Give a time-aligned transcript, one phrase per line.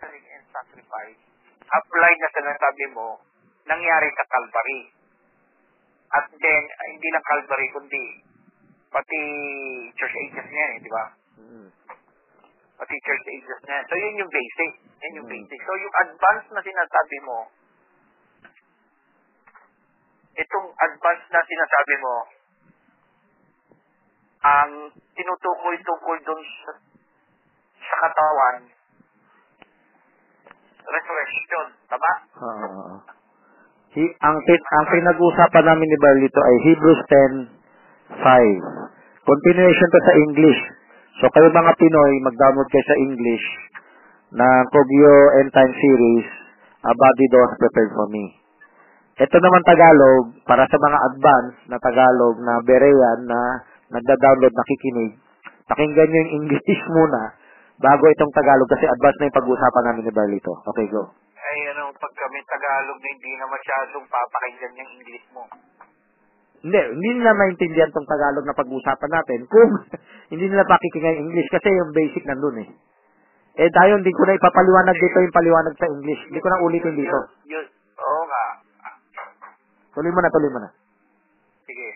[0.00, 1.20] suffering and sacrifice,
[1.68, 3.20] apply na sa nasabi mo,
[3.68, 4.82] nangyari sa Calvary.
[6.16, 8.04] At then, hindi lang Calvary, kundi
[8.88, 9.20] pati
[9.94, 11.04] church ages niya eh, di ba?
[11.36, 11.68] Mm.
[12.80, 13.78] Pati church ages niya.
[13.86, 14.72] So, yun yung basic.
[15.04, 15.36] Yan yung Mm.
[15.36, 15.60] basic.
[15.68, 17.38] So, yung advance na sinasabi mo,
[20.40, 22.16] itong advance na sinasabi mo,
[24.40, 24.72] ang
[25.12, 26.72] tinutukoy tungkol dun sa,
[27.84, 28.79] sa katawan,
[30.90, 31.64] resurrection.
[31.88, 32.12] Tama?
[32.42, 32.96] Oo, oo.
[33.90, 37.02] Hi- ang, ang pinag-uusapan namin ni Barlito ay Hebrews
[38.22, 39.26] 10.5.
[39.26, 40.60] Continuation to sa English.
[41.18, 43.46] So kayo mga Pinoy, mag-download kayo sa English
[44.30, 46.26] na Kogyo End Time Series,
[46.86, 48.24] A Body Does Prepared for Me.
[49.20, 53.40] Ito naman Tagalog, para sa mga advanced na Tagalog na Berean na
[53.90, 55.18] nagda-download, nakikinig,
[55.66, 57.39] pakinggan nyo yung English muna
[57.80, 60.52] bago itong Tagalog kasi advanced na yung pag-uusapan namin ni Barlito.
[60.68, 61.08] Okay, go.
[61.40, 65.42] Ay, ano, pag kami Tagalog na hindi na masyadong papakinggan yung English mo.
[66.60, 69.70] Hindi, hindi nila maintindihan tong Tagalog na pag-uusapan natin kung
[70.36, 72.68] hindi nila pakikinggan yung English kasi yung basic nandun eh.
[73.60, 76.20] Eh tayo hindi ko na ipapaliwanag dito yung paliwanag sa English.
[76.28, 77.18] Hindi ko na ulitin dito.
[77.48, 77.66] Yun,
[77.96, 78.44] oo nga.
[79.90, 80.70] Tuloy mo na, tuloy mo na.
[81.66, 81.88] Sige.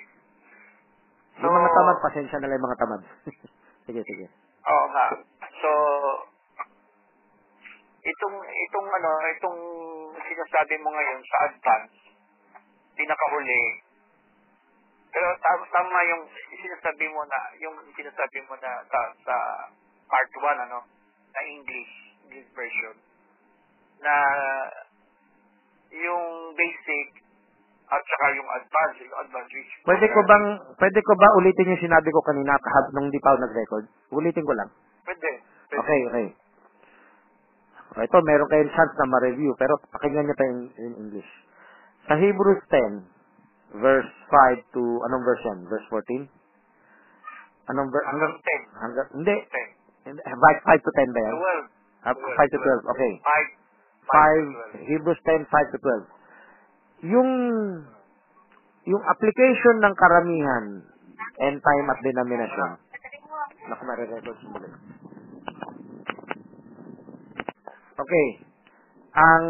[1.45, 3.01] Yung mga tamad, pasensya na lang yung mga tamad.
[3.87, 4.27] sige, sige.
[4.65, 5.07] Oo nga.
[5.65, 5.73] So,
[8.05, 9.61] itong, itong ano, itong
[10.21, 11.97] sinasabi mo ngayon sa advance,
[12.93, 13.81] pinakahuli,
[15.09, 19.37] pero tama, tama yung sinasabi mo na, yung sinasabi mo na sa, sa
[20.05, 20.85] part 1, ano,
[21.33, 21.93] na English,
[22.29, 22.97] English version,
[24.05, 24.15] na
[25.97, 27.25] yung basic
[27.89, 31.85] at saka yung advance, yung advance which Pwede ko bang, pwede ko ba ulitin yung
[31.89, 33.85] sinabi ko kanina kahap nung di pa ako nag-record?
[34.13, 34.69] Ulitin ko lang.
[35.09, 35.54] Pwede.
[35.75, 36.27] Okay, okay.
[37.95, 41.31] Ito, meron kayong chance na ma-review, pero pakinggan niyo pa in, in English.
[42.11, 45.61] Sa Hebrews 10, verse 5 to, anong verse yan?
[45.71, 46.27] Verse 14?
[47.71, 48.07] Anong verse?
[48.11, 48.83] Hanggang, Hanggang 10.
[48.83, 49.37] hanggang, hindi.
[50.05, 50.11] 10.
[50.11, 51.35] Hindi, Right, 5 to 10 ba yan?
[51.39, 52.09] 12.
[52.11, 53.13] Ah, 5 to 12, okay.
[54.11, 54.85] 5.
[54.85, 57.15] 5, Hebrews 10, 5 to 12.
[57.15, 57.31] Yung,
[58.85, 60.65] yung application ng karamihan,
[61.41, 62.71] end time at denomination.
[63.65, 64.69] Naku, nare-record muli.
[67.95, 68.29] Okay.
[69.15, 69.47] Ang,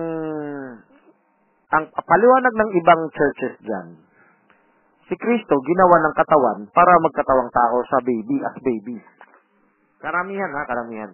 [1.73, 3.89] ang paliwanag ng ibang churches dyan,
[5.09, 8.97] si Kristo ginawa ng katawan para magkatawang tao sa baby as baby.
[10.05, 11.11] Karamihan ha, karamihan.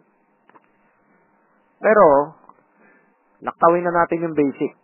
[1.78, 2.34] Pero,
[3.40, 4.74] naktawin na natin yung basic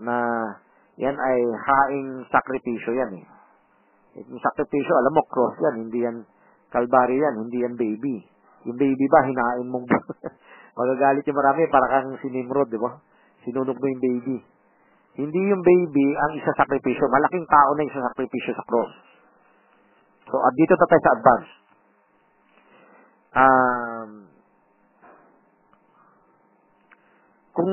[0.00, 0.16] na
[0.96, 3.26] yan ay haing sakripisyo yan eh.
[4.24, 6.24] Yung sakripisyo, alam mo, cross yan, hindi yan
[6.72, 8.24] kalbari yan, hindi yan baby.
[8.64, 9.86] Yung baby ba, hinain mong
[10.76, 12.98] magagalit yung marami, para kang si Nimrod, di ba?
[13.46, 14.36] Sinunog mo yung baby.
[15.18, 17.10] Hindi yung baby ang isa sakripisyo.
[17.10, 18.92] Malaking tao na isa sakripisyo sa cross.
[20.30, 21.50] So, at dito na tayo sa advance.
[23.30, 24.10] Um,
[27.50, 27.72] kung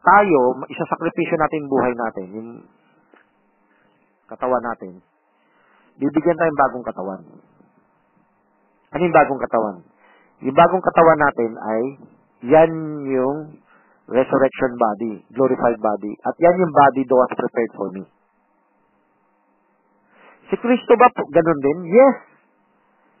[0.00, 2.50] tayo, isasakripisyo natin yung buhay natin, yung
[4.28, 5.02] katawan natin,
[6.00, 7.20] bibigyan tayong bagong katawan.
[8.90, 9.76] Ano yung bagong katawan?
[10.40, 11.82] Yung bagong katawan natin ay,
[12.48, 12.72] yan
[13.04, 13.38] yung
[14.08, 16.12] resurrection body, glorified body.
[16.24, 18.04] At yan yung body that was prepared for me.
[20.50, 21.78] Si Kristo ba po, ganun din?
[21.92, 22.16] Yes.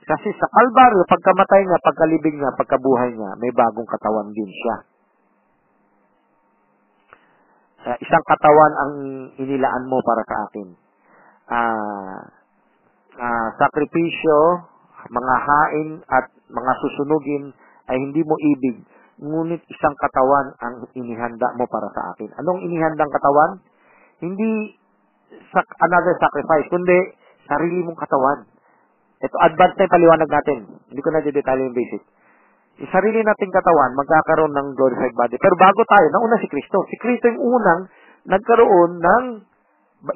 [0.02, 4.76] Kasi sa Kalbaryo, pagkamatay niya, pagkalibing niya, pagkabuhay niya, may bagong katawan din siya.
[7.80, 8.92] Uh, isang katawan ang
[9.38, 10.68] inilaan mo para sa akin.
[11.50, 12.20] Ah,
[13.14, 14.38] uh, sakripisyo,
[15.08, 17.54] mga hain at mga susunugin
[17.88, 18.84] ay hindi mo ibig,
[19.20, 22.28] ngunit isang katawan ang inihanda mo para sa akin.
[22.40, 23.60] Anong inihandang katawan?
[24.20, 24.76] Hindi
[25.52, 26.98] sa another sacrifice, kundi
[27.46, 28.48] sarili mong katawan.
[29.20, 30.58] Ito, advanced na yung paliwanag natin.
[30.88, 32.02] Hindi ko na detalye yung basic.
[32.80, 35.36] Yung sarili nating katawan, magkakaroon ng glorified body.
[35.36, 36.80] Pero bago tayo, nauna si Kristo.
[36.88, 37.80] Si Kristo yung unang
[38.24, 39.24] nagkaroon ng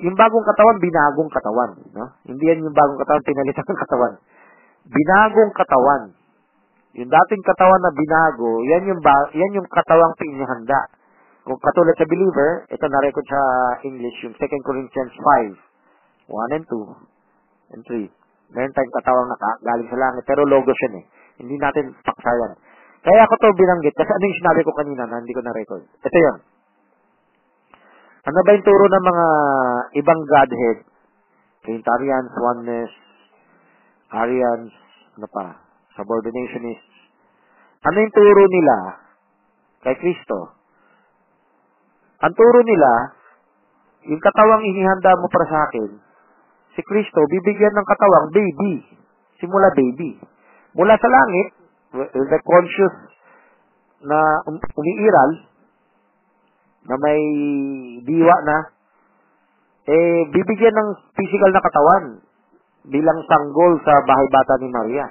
[0.00, 1.70] yung bagong katawan, binagong katawan.
[1.92, 2.08] No?
[2.25, 4.12] Hindi yan yung bagong katawan, pinalitan ng katawan.
[4.84, 6.12] Binagong katawan.
[6.94, 10.92] Yung dating katawan na binago, yan yung, ba, yan yung katawang pinihanda.
[11.44, 13.40] Kung katulad sa believer, ito na-record sa
[13.84, 15.52] English, yung 2 Corinthians 5,
[16.32, 18.08] 1 and 2, and 3.
[18.54, 21.04] Meron tayong katawang naka, galing sa langit, pero logos yan eh.
[21.42, 22.54] Hindi natin paksayan.
[23.04, 25.84] Kaya ako to binanggit, kasi ano yung sinabi ko kanina na hindi ko na-record.
[25.84, 26.37] Ito yun.
[28.25, 29.26] Ano ba yung turo ng mga
[30.00, 30.78] ibang Godhead?
[31.64, 32.92] Trinitarians, Oneness,
[34.12, 34.72] Arians,
[35.16, 35.62] ano pa,
[35.94, 36.96] Subordinationists.
[37.84, 38.76] Ano yung turo nila
[39.84, 40.64] kay Kristo,
[42.24, 42.90] ang turo nila,
[44.08, 45.90] yung katawang inihanda mo para sa akin,
[46.72, 48.80] si Kristo, bibigyan ng katawang baby.
[49.36, 50.16] Simula baby.
[50.72, 51.48] Mula sa langit,
[52.10, 52.96] the conscious
[54.04, 54.18] na
[54.48, 55.30] um, umiiral,
[56.84, 57.20] na may
[58.04, 58.56] diwa na,
[59.84, 62.04] eh, bibigyan ng physical na katawan
[62.88, 65.06] bilang sanggol sa bahay bata ni Maria.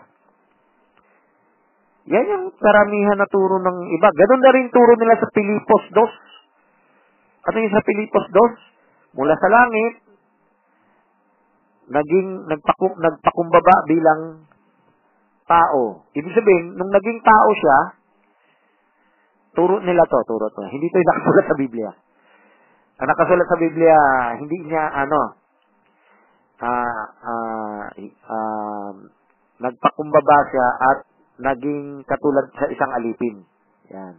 [2.03, 4.09] Yan yung karamihan na turo ng iba.
[4.11, 7.47] Ganun na rin turo nila sa Pilipos 2.
[7.47, 9.17] Ano yung sa Pilipos 2?
[9.17, 9.93] Mula sa langit,
[11.87, 14.21] naging nagpaku, nagpakumbaba bilang
[15.47, 16.07] tao.
[16.11, 17.77] Ibig sabihin, nung naging tao siya,
[19.55, 20.61] turo nila to, turo to.
[20.67, 21.89] Hindi to yung nakasulat sa Biblia.
[22.99, 23.97] Ang nakasulat sa Biblia,
[24.43, 25.42] hindi niya, ano,
[26.61, 27.83] ah, ah,
[28.29, 28.93] ah,
[29.63, 30.97] nagpakumbaba siya at
[31.41, 33.41] naging katulad sa isang alipin.
[33.89, 34.13] Yan.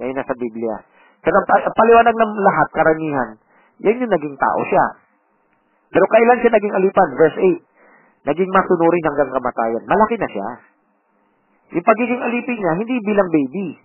[0.00, 0.76] Yan yung nasa Biblia.
[1.22, 3.28] Ang paliwanag ng lahat, karamihan,
[3.78, 4.84] yan yung naging tao siya.
[5.92, 7.08] Pero kailan siya naging alipan?
[7.14, 8.26] Verse 8.
[8.32, 9.82] Naging masunurin hanggang kamatayan.
[9.84, 10.48] Malaki na siya.
[11.76, 13.76] Yung pagiging alipin niya, hindi bilang baby.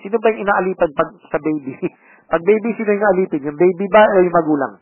[0.00, 1.76] Sino ba yung inaalipan pag sa baby?
[2.32, 3.46] pag baby, sino yung alipin?
[3.46, 4.72] Yung baby ba o yung magulang?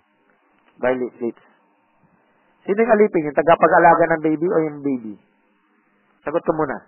[0.81, 1.50] Violet lips.
[2.71, 3.27] Sino yung alipin?
[3.27, 5.19] Yung tagapag-alaga ng baby o yung baby?
[6.23, 6.87] Sagot ko muna.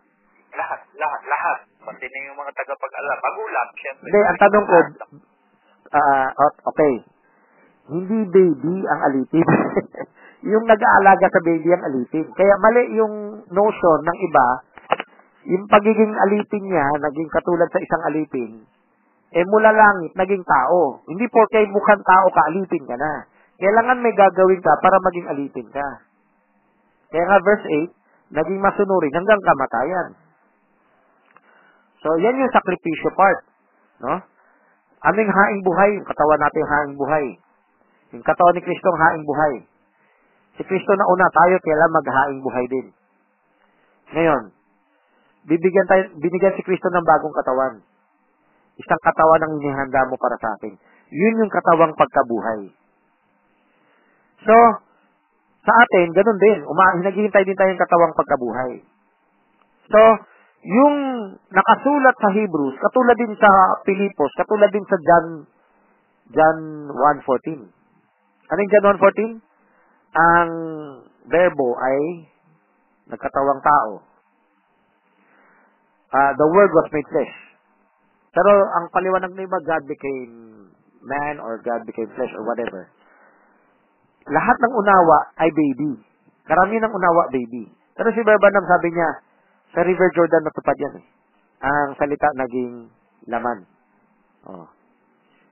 [0.55, 1.59] Lahat, lahat, lahat.
[1.83, 3.19] Pati na yung mga tagapag-alam.
[3.19, 4.07] Magulang, syempre.
[4.07, 4.79] Hindi, ang tanong ko,
[5.99, 6.95] ah, o- okay.
[7.91, 9.43] Hindi baby ang alipin.
[10.55, 12.31] yung nag-aalaga sa baby ang alipin.
[12.31, 14.47] Kaya mali yung notion ng iba,
[15.51, 18.63] yung pagiging alipin niya, naging katulad sa isang alipin,
[19.35, 21.03] eh mula langit, naging tao.
[21.11, 23.27] Hindi porke mukhang tao ka, alipin ka na.
[23.63, 25.87] Kailangan may gagawin ka para maging alipin ka.
[27.15, 30.09] Kaya nga verse 8, naging masunurin hanggang kamatayan.
[32.03, 33.47] So, yan yung sakripisyo part.
[34.03, 34.19] No?
[35.07, 37.27] Aming haing buhay, yung katawan natin yung haing buhay.
[38.19, 39.55] Yung katawan ni Kristo ang haing buhay.
[40.59, 42.87] Si Kristo na una, tayo kailan maghaing buhay din.
[44.11, 44.43] Ngayon,
[45.47, 47.75] bibigyan tayo, binigyan si Kristo ng bagong katawan.
[48.75, 50.75] Isang katawan ang inihanda mo para sa akin.
[51.15, 52.82] Yun yung katawang pagkabuhay.
[54.43, 54.57] So,
[55.63, 56.59] sa atin, ganun din.
[56.67, 58.83] Uma, naghihintay din tayong katawang pagkabuhay.
[59.87, 60.01] So,
[60.63, 60.97] yung
[61.51, 63.51] nakasulat sa Hebrews, katulad din sa
[63.83, 65.27] Pilipos, katulad din sa John
[66.33, 66.59] John
[67.23, 67.67] 1.14.
[68.47, 69.43] Ano John 1.14?
[70.13, 70.51] Ang
[71.27, 71.99] verbo ay
[73.11, 73.93] nagkatawang tao.
[76.13, 77.35] Ah, the Word was made flesh.
[78.33, 80.33] Pero ang paliwanag ng iba, God became
[81.05, 82.89] man or God became flesh or whatever.
[84.31, 85.99] Lahat ng unawa ay baby.
[86.47, 87.67] Karamihan ng unawa, baby.
[87.97, 89.11] Pero si Barbanam sabi niya,
[89.73, 91.07] sa River Jordan natupad yan eh.
[91.63, 92.91] Ang salita naging
[93.31, 93.65] laman.
[94.45, 94.67] Oh.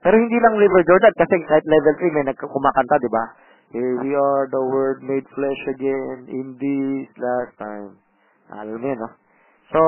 [0.01, 3.23] Pero hindi lang River Jordan kasi kahit level 3 may nagkumakanta, di ba?
[3.71, 7.95] Here we are, the word made flesh again in this last time.
[8.51, 9.09] Alam mo yun, no?
[9.71, 9.79] So,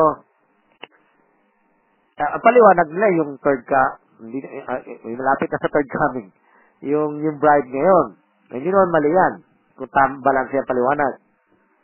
[2.16, 4.80] uh, ang paliwanag nila yung third ka, hindi, uh,
[5.20, 6.32] malapit na sa third coming.
[6.80, 8.23] Yung, yung bride ngayon.
[8.54, 9.34] Hindi naman mali yan.
[9.74, 11.14] Kung tam, balance yan paliwanag.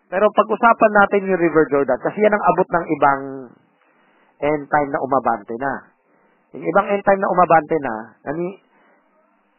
[0.10, 3.22] Pero pag-usapan natin yung River Jordan, kasi yan ang abot ng ibang
[4.42, 5.74] end time na umabante na.
[6.54, 7.94] Yung ibang end time na umabante na,
[8.26, 8.58] nani,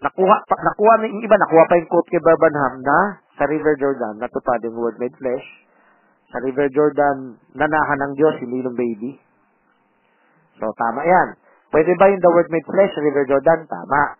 [0.02, 2.99] nakuha, pa, nakuha na yung iba, nakuha pa yung quote kay Barbanham na
[3.38, 5.46] sa River Jordan, natupad yung word made flesh.
[6.30, 9.18] Sa River Jordan, nanahan ng Diyos, hindi ng baby.
[10.62, 11.28] So, tama yan.
[11.75, 13.66] Pwede ba yung the word made flesh River Jordan?
[13.66, 14.19] Tama.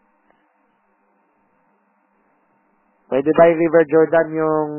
[3.11, 4.71] Pwede ba yung River Jordan yung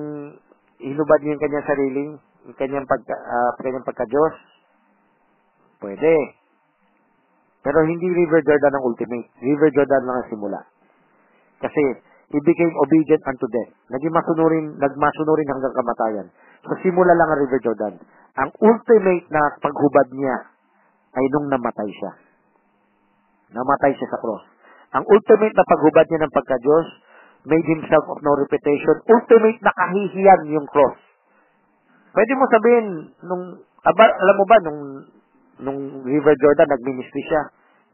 [0.79, 2.11] hinubad niya yung kanyang sariling,
[2.47, 4.33] yung kanyang, pagka, uh, kanyang pagka-Diyos?
[5.83, 6.39] Pwede.
[7.61, 9.27] Pero hindi River Jordan ang ultimate.
[9.37, 10.59] River Jordan lang ang simula.
[11.59, 11.83] Kasi,
[12.31, 13.71] he became obedient unto death.
[13.91, 16.27] Naging masunurin, nagmasunurin hanggang kamatayan.
[16.65, 17.93] So, simula lang ang River Jordan.
[18.39, 20.35] Ang ultimate na paghubad niya
[21.19, 22.11] ay nung namatay siya.
[23.51, 24.47] Namatay siya sa cross.
[24.95, 26.87] Ang ultimate na paghubad niya ng pagka-Diyos,
[27.45, 28.95] made himself of no reputation.
[29.09, 30.97] Ultimate na kahihiyan yung cross.
[32.11, 32.87] Pwede mo sabihin,
[33.23, 33.43] nung,
[33.87, 34.79] aba, alam mo ba, nung,
[35.63, 37.41] nung River Jordan, nag-ministry siya,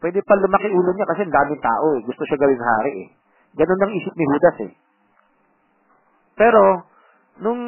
[0.01, 2.01] pwede pa lumaki ulo niya kasi daming tao eh.
[2.01, 3.09] Gusto siya gawing hari eh.
[3.55, 4.73] Ganun ang isip ni Judas eh.
[6.37, 6.61] Pero,
[7.45, 7.61] nung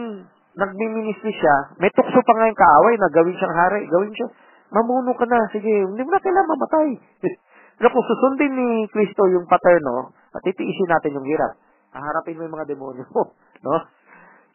[0.58, 3.86] nagmi-ministry siya, may tukso pa nga yung kaaway na gawin siyang hari.
[3.86, 4.28] Gawin siya,
[4.74, 6.90] mamuno ka na, sige, hindi mo na kailangan mamatay.
[7.80, 11.56] Pero kung susundin ni Kristo yung paterno, at titiisin natin yung hirap,
[11.94, 13.24] haharapin mo yung mga demonyo mo.
[13.60, 13.76] No?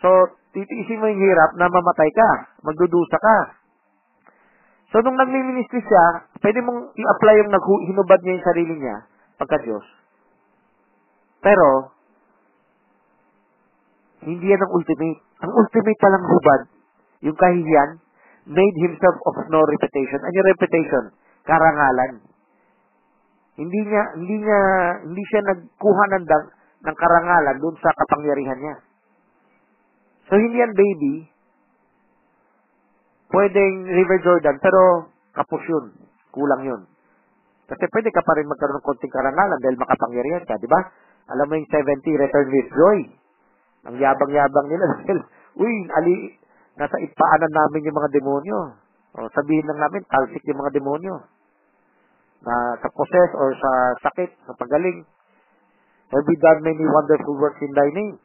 [0.01, 0.09] So,
[0.57, 3.39] titiisin mo yung hirap na mamatay ka, magdudusa ka.
[4.89, 7.53] So, nung nagmi-ministry siya, pwede mong i-apply yung
[7.85, 8.97] hinubad niya yung sarili niya
[9.37, 9.85] pagka Diyos.
[11.45, 11.93] Pero,
[14.25, 15.21] hindi yan ang ultimate.
[15.45, 16.61] Ang ultimate palang hubad,
[17.21, 18.01] yung kahihiyan,
[18.49, 20.21] made himself of no reputation.
[20.25, 21.05] Ano yung reputation?
[21.45, 22.25] Karangalan.
[23.61, 24.61] Hindi niya, hindi niya,
[25.05, 26.45] hindi siya nagkuha ng, dag,
[26.85, 28.77] ng karangalan doon sa kapangyarihan niya.
[30.29, 31.15] So, hindi yan baby.
[33.33, 35.97] Pwedeng River Jordan, pero kapos yun.
[36.31, 36.83] Kulang yun.
[37.65, 40.81] Kasi pwede ka pa rin magkaroon ng konting karangalan dahil makapangyarihan ka, di ba?
[41.33, 42.99] Alam mo yung 70 return with joy.
[43.89, 45.19] Ang yabang-yabang nila dahil,
[45.57, 46.15] uy, ali,
[46.77, 48.61] nasa ipaanan namin yung mga demonyo.
[49.17, 51.17] O sabihin lang namin, talsik yung mga demonyo.
[52.45, 53.71] Na sa possess or sa
[54.05, 55.09] sakit, sa pagaling.
[56.15, 58.23] Have we done many wonderful works in thy name?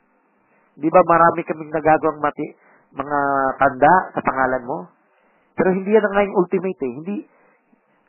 [0.78, 2.54] Di ba marami kaming nagagawang mati,
[2.94, 3.20] mga
[3.58, 4.86] tanda sa pangalan mo?
[5.58, 6.94] Pero hindi yan ang ngayong ultimate eh.
[7.02, 7.16] Hindi,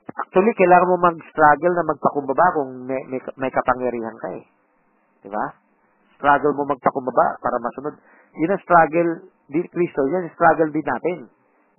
[0.04, 4.44] actually, kailangan mo mag-struggle na magpakumbaba kung may, may, may kapangyarihan ka eh.
[5.24, 5.44] Di ba?
[6.20, 7.96] Struggle mo magpakumbaba para masunod.
[8.36, 9.10] Yun ang struggle
[9.48, 10.04] di Kristo.
[10.12, 11.18] Yan struggle din natin.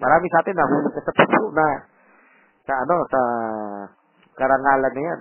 [0.01, 0.65] Marami sa atin na
[1.05, 1.67] sa puso na
[2.65, 3.22] sa ano, sa
[4.34, 5.20] karangalan na yan.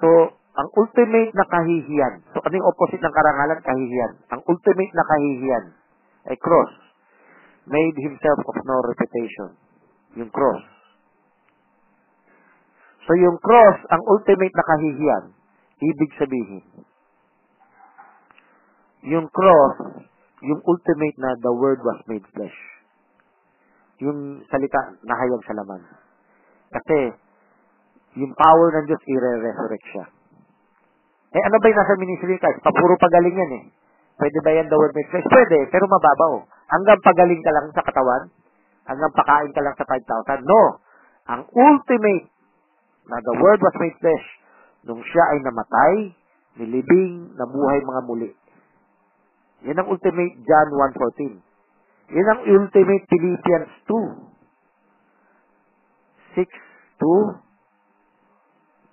[0.00, 0.08] So,
[0.54, 2.14] ang ultimate na kahihiyan.
[2.30, 3.58] So, ano yung opposite ng karangalan?
[3.58, 4.12] Kahihiyan.
[4.30, 5.64] Ang ultimate na kahihiyan
[6.30, 6.72] ay cross.
[7.66, 9.50] Made himself of no reputation.
[10.14, 10.62] Yung cross.
[13.04, 15.24] So, yung cross, ang ultimate na kahihiyan,
[15.82, 16.64] ibig sabihin,
[19.04, 20.06] yung cross,
[20.40, 22.58] yung ultimate na the word was made flesh.
[24.00, 25.82] Yung salita, nahayag sa laman.
[26.72, 26.98] Kasi,
[28.22, 30.06] yung power ng Diyos, i-resurrect siya.
[31.34, 32.46] Eh, ano ba yung nasa ministry ka?
[32.62, 33.64] Papuro pagaling yan eh.
[34.14, 35.26] Pwede ba yan the word flesh?
[35.26, 36.46] Pwede, pero mababaw.
[36.70, 38.30] Hanggang pagaling ka lang sa katawan?
[38.86, 40.46] Hanggang pakain ka lang sa 5,000?
[40.46, 40.78] No.
[41.26, 42.30] Ang ultimate
[43.10, 44.26] na the word was made flesh,
[44.86, 46.14] nung siya ay namatay,
[46.62, 48.30] nilibing, nabuhay mga muli.
[49.66, 52.14] Yan ang ultimate John 1.14.
[52.14, 56.38] Yan ang ultimate Philippians 2.
[56.38, 56.46] 6
[57.02, 57.42] to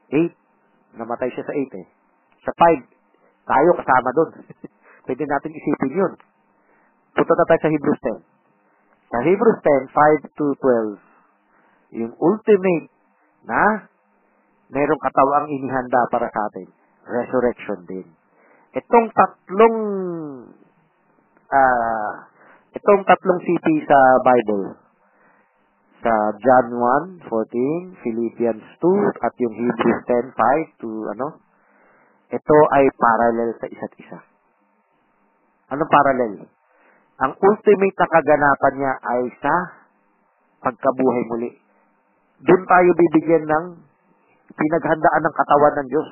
[0.10, 0.98] 8.
[0.98, 2.01] Namatay siya sa 8 eh.
[2.42, 4.30] Sa 5, tayo kasama doon.
[5.06, 6.14] Pwede natin isipin yun.
[7.14, 9.12] Punta na tayo sa Hebrews 10.
[9.12, 10.46] Sa Hebrews 10, 5 to
[11.94, 12.88] 12, yung ultimate
[13.44, 13.92] na
[14.72, 16.68] merong katawang inihanda para sa atin.
[17.04, 18.08] Resurrection din.
[18.72, 19.78] Itong tatlong
[21.52, 22.32] ah
[22.72, 24.80] itong tatlong CP sa Bible
[26.02, 26.68] sa John
[27.20, 31.28] 1, 14, Philippians 2, at yung Hebrews 10, 5 to ano,
[32.32, 34.20] ito ay parallel sa isa't isa.
[35.76, 36.48] Anong parallel?
[37.22, 39.54] Ang ultimate na kaganapan niya ay sa
[40.64, 41.52] pagkabuhay muli.
[42.42, 43.66] Doon tayo bibigyan ng
[44.56, 46.10] pinaghandaan ng katawan ng Diyos.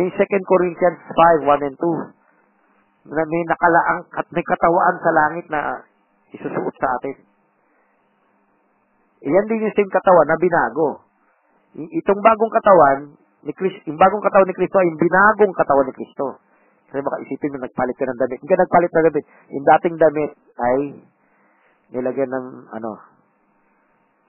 [0.00, 0.16] Yung 2
[0.48, 1.00] Corinthians
[1.44, 5.84] 5, 1 and 2, na may nakalaang at may katawaan sa langit na
[6.32, 7.16] isusuot sa atin.
[9.20, 11.04] Iyan din yung same katawan na binago.
[11.76, 15.94] Itong bagong katawan ni Kristo, yung bagong katawan ni Kristo ay yung binagong katawan ni
[15.96, 16.26] Kristo.
[16.90, 18.38] Kasi baka isipin mo, nagpalit ka ng damit.
[18.42, 19.24] Hindi ka nagpalit ng damit.
[19.54, 20.78] Yung dating damit ay
[21.94, 22.90] nilagyan ng, ano,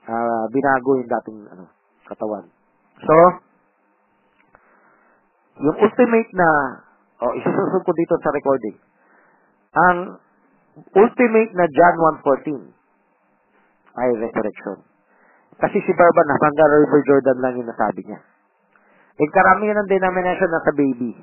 [0.08, 1.64] ah, binago yung dating, ano,
[2.08, 2.46] katawan.
[3.02, 3.16] So,
[5.60, 6.50] yung ultimate na,
[7.26, 8.78] oh, isususog ko dito sa recording.
[9.76, 9.98] Ang
[10.96, 14.78] ultimate na John 1.14 ay resurrection.
[15.60, 18.31] Kasi si Barbanab, hanggang River Jordan lang yung nasabi niya.
[19.22, 21.14] Eh, karamihan ng denomination nasa baby.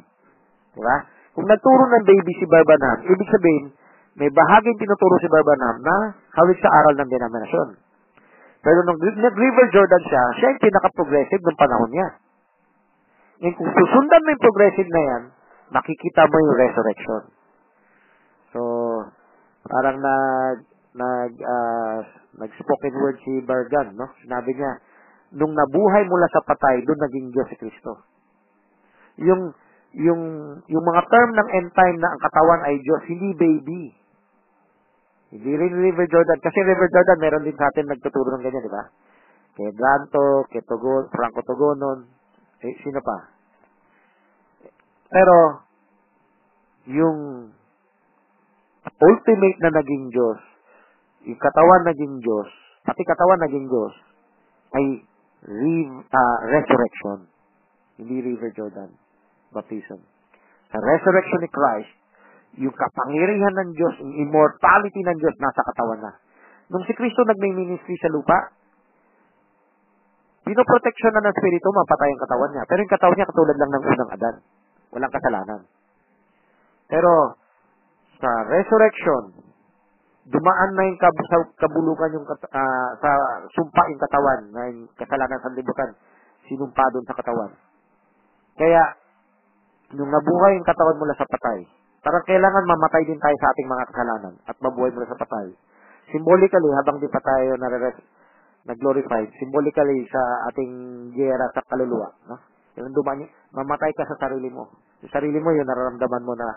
[0.71, 0.97] Di ba?
[1.35, 3.75] Kung nagturo ng baby si Barbanab, ibig sabihin,
[4.19, 7.69] may bahaging tinuturo si Barbanab na hawig sa aral ng denominasyon.
[8.63, 12.09] Pero nung nag-River Jordan siya, siya yung pinaka-progressive ng panahon niya.
[13.39, 15.23] Ngayon, kung susundan mo yung progressive na yan,
[15.71, 17.23] makikita mo yung resurrection.
[18.51, 18.61] So,
[19.67, 20.59] parang nag,
[20.99, 21.99] nag, ah,
[22.35, 24.11] nag-spoken word si Bargan, no?
[24.27, 24.83] Sinabi niya,
[25.35, 28.05] nung nabuhay mula sa patay, doon naging Diyos si Kristo.
[29.21, 29.53] Yung,
[29.99, 30.23] yung,
[30.65, 33.83] yung mga term ng end time na ang katawan ay Diyos, hindi baby.
[35.29, 36.39] Hindi rin River Jordan.
[36.41, 38.85] Kasi River Jordan, meron din sa atin nagtuturo ng ganyan, di ba?
[39.59, 42.09] Kay Branto, kay Togon, Franco Togonon,
[42.65, 43.17] eh, sino pa?
[45.09, 45.37] Pero,
[46.89, 47.19] yung
[48.89, 50.41] ultimate na naging Diyos,
[51.29, 52.49] yung katawan naging Diyos,
[52.87, 53.95] pati katawan naging Diyos,
[54.73, 54.85] ay
[55.47, 57.19] re- ah, resurrection.
[57.99, 58.91] Hindi River Jordan.
[59.55, 59.99] Baptism.
[60.69, 61.93] Sa resurrection ni Christ,
[62.59, 66.13] yung kapangyarihan ng Diyos, yung immortality ng Diyos, nasa katawan na.
[66.69, 68.53] Nung si Kristo nagmay ministry sa lupa,
[70.45, 72.65] pinoproteksyon na ng Espiritu, mapatay ang katawan niya.
[72.69, 74.37] Pero yung katawan niya katulad lang ng unang Adan.
[74.93, 75.61] Walang kasalanan.
[76.89, 77.13] Pero,
[78.17, 79.48] sa resurrection,
[80.29, 83.11] dumaan na yung kab- sa kabulukan yung kat- ah, sa
[83.57, 85.91] sumpa yung katawan na yung kasalanan sa libutan
[86.49, 87.53] sinumpa doon sa katawan.
[88.59, 88.83] Kaya,
[89.95, 91.65] nung nabuhay yung katawan mula sa patay,
[92.03, 95.53] parang kailangan mamatay din tayo sa ating mga kasalanan at mabuhay mula sa patay.
[96.09, 98.05] Symbolically, habang di pa tayo nare-
[98.65, 100.21] nag-glorified, symbolically sa
[100.53, 100.73] ating
[101.17, 102.37] gera sa kaluluwa, no?
[102.81, 104.69] Yung dumaan, mamatay ka sa sarili mo.
[105.05, 106.49] Sa sarili mo, yun nararamdaman mo na,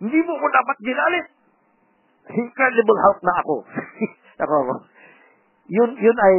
[0.00, 1.26] hindi mo ko dapat ginalit.
[2.28, 3.54] Incredible Hulk na ako.
[4.44, 4.74] ako ako.
[5.70, 6.36] Yun, yun ay,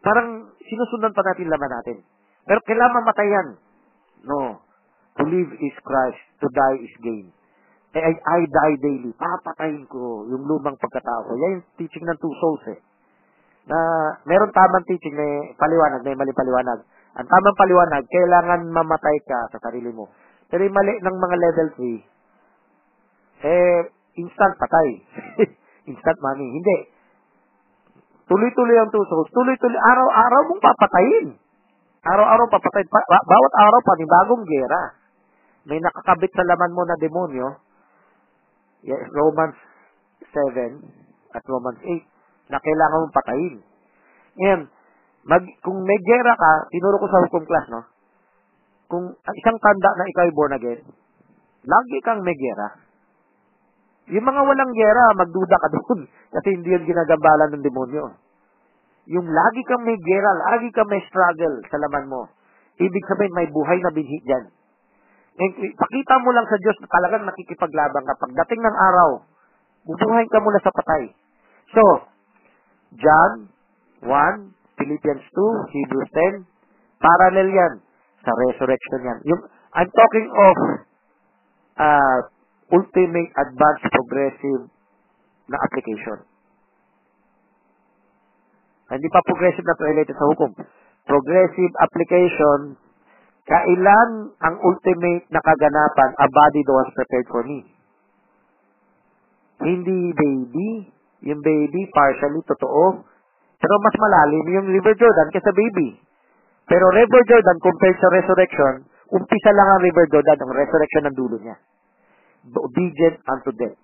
[0.00, 1.98] parang sinusundan pa natin laman natin.
[2.46, 3.48] Pero kailangan mamatay yan.
[4.24, 4.62] No.
[5.18, 7.28] To live is Christ, to die is gain.
[7.90, 9.10] Eh, I, I die daily.
[9.18, 11.32] Papatayin ko yung lumang pagkatao ko.
[11.34, 12.78] Yan yung teaching ng two souls eh.
[13.66, 13.76] Na
[14.30, 16.86] meron tamang teaching, may paliwanag, may mali paliwanag.
[17.18, 20.06] Ang tamang paliwanag, kailangan mamatay ka sa sarili mo.
[20.46, 21.68] Pero yung mali ng mga level
[23.42, 23.80] 3, eh,
[24.20, 24.88] instant patay.
[25.90, 26.48] instant money.
[26.48, 26.78] Hindi.
[28.30, 29.30] Tuloy-tuloy ang souls.
[29.34, 29.74] Tuloy-tuloy.
[29.74, 31.26] Araw-araw mong papatayin.
[32.06, 32.86] Araw-araw papatayin.
[32.86, 34.82] Pa- ba- bawat araw panibagong gera.
[35.66, 37.48] May nakakabit sa laman mo na demonyo.
[38.86, 39.58] Yes, Romans
[40.32, 43.56] 7 at Romans 8 na kailangan mong patayin.
[44.40, 44.60] Ngayon,
[45.28, 47.82] mag, kung may gera ka, tinuro ko sa hukom class, no?
[48.90, 50.80] Kung ang isang tanda na ikaw ay born again,
[51.62, 52.89] lagi kang may gera.
[54.10, 56.00] Yung mga walang gera, magduda ka doon.
[56.34, 58.04] Kasi hindi yun ginagambala ng demonyo.
[59.10, 62.30] Yung lagi kang may gera, lagi kang may struggle sa laman mo.
[62.78, 64.50] Ibig sabihin, may buhay na binhi dyan.
[65.40, 68.14] And, pakita mo lang sa Diyos na talagang nakikipaglaban ka.
[68.18, 69.10] Pagdating ng araw,
[69.88, 71.14] bubuhay ka mula sa patay.
[71.70, 71.82] So,
[72.98, 73.48] John
[74.04, 76.10] 1, Philippians 2, Hebrews
[76.44, 76.46] 10,
[76.98, 77.72] parallel yan
[78.26, 79.18] sa resurrection yan.
[79.28, 79.40] Yung,
[79.76, 80.54] I'm talking of
[81.78, 82.18] uh,
[82.70, 84.62] ultimate advanced progressive
[85.50, 86.18] na application.
[88.90, 90.50] Hindi pa progressive na related sa hukom.
[91.06, 92.58] Progressive application,
[93.46, 97.66] kailan ang ultimate na kaganapan, a body that was prepared for me.
[99.62, 100.70] Hindi baby,
[101.26, 103.06] yung baby partially totoo,
[103.60, 105.98] pero mas malalim yung River Jordan kaysa baby.
[106.66, 111.36] Pero River Jordan compared sa resurrection, umpisa lang ang River Jordan, ang resurrection ng dulo
[111.42, 111.58] niya
[112.48, 113.78] obedient unto death.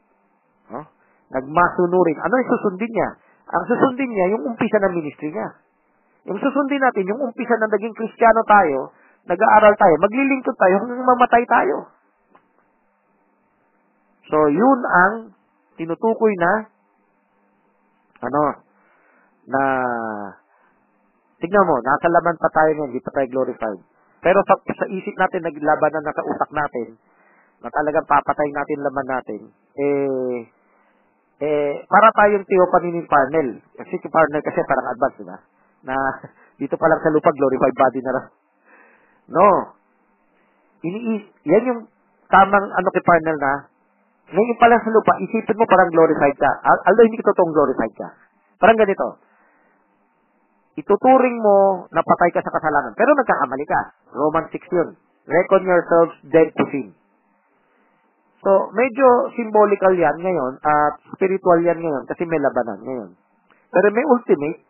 [0.73, 0.87] No?
[1.33, 2.19] Nagmasunurin.
[2.23, 3.11] Ano yung susundin niya?
[3.47, 5.49] Ang susundin niya, yung umpisa ng ministry niya.
[6.27, 8.79] Yung susundin natin, yung umpisa na naging kristyano tayo,
[9.31, 11.77] nag-aaral tayo, maglilingkod tayo hanggang mamatay tayo.
[14.27, 15.15] So, yun ang
[15.79, 16.67] tinutukoy na
[18.27, 18.43] ano,
[19.47, 19.63] na
[21.39, 23.81] tignan mo, nasa laman pa tayo ngayon, hindi pa tayo glorified.
[24.25, 26.99] Pero sa, sa isip natin, naglaban na nasa utak natin,
[27.63, 29.41] na talagang papatay natin laman natin,
[29.77, 30.39] eh,
[31.41, 33.61] eh, para tayong Theophany ni Parnell.
[33.77, 35.37] Kasi si Parnell kasi parang advance, di ba?
[35.85, 35.95] Na
[36.61, 38.27] dito pa lang sa lupa, glorified body na lang.
[39.33, 39.49] No.
[40.87, 40.99] Ini
[41.45, 41.81] yan yung
[42.33, 43.53] tamang ano kay Parnell na,
[44.27, 46.51] ngayon pa lang sa lupa, isipin mo parang glorified ka.
[46.67, 48.09] Al- Although hindi ka totoong glorified ka.
[48.59, 49.23] Parang ganito.
[50.77, 52.93] Ituturing mo na patay ka sa kasalanan.
[52.99, 53.81] Pero nagkakamali ka.
[54.13, 54.89] Romans 6 yun.
[55.25, 56.93] Reckon yourselves dead to sin.
[58.47, 63.11] So, medyo symbolical yan ngayon at spiritual yan ngayon kasi may labanan ngayon.
[63.75, 64.63] Pero may ultimate,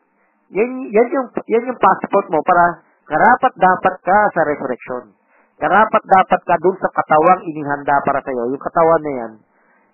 [0.49, 5.13] yan, yan, yung, yan yung passport mo para karapat dapat ka sa resurrection.
[5.61, 8.49] Karapat dapat ka dun sa katawang inihanda para sa'yo.
[8.57, 9.33] Yung katawan na yan,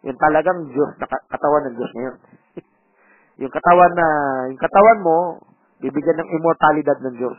[0.07, 2.17] yung talagang Diyos, na katawan ng Diyos ngayon.
[3.43, 4.07] yung katawan na,
[4.47, 5.19] yung katawan mo,
[5.83, 7.39] bibigyan ng immortalidad ng Diyos.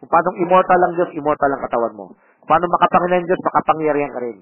[0.00, 2.16] Kung paano immortal ang Diyos, immortal ang katawan mo.
[2.40, 4.38] Kung paano makapangyarihan ng Diyos, makapangyarihan ka rin.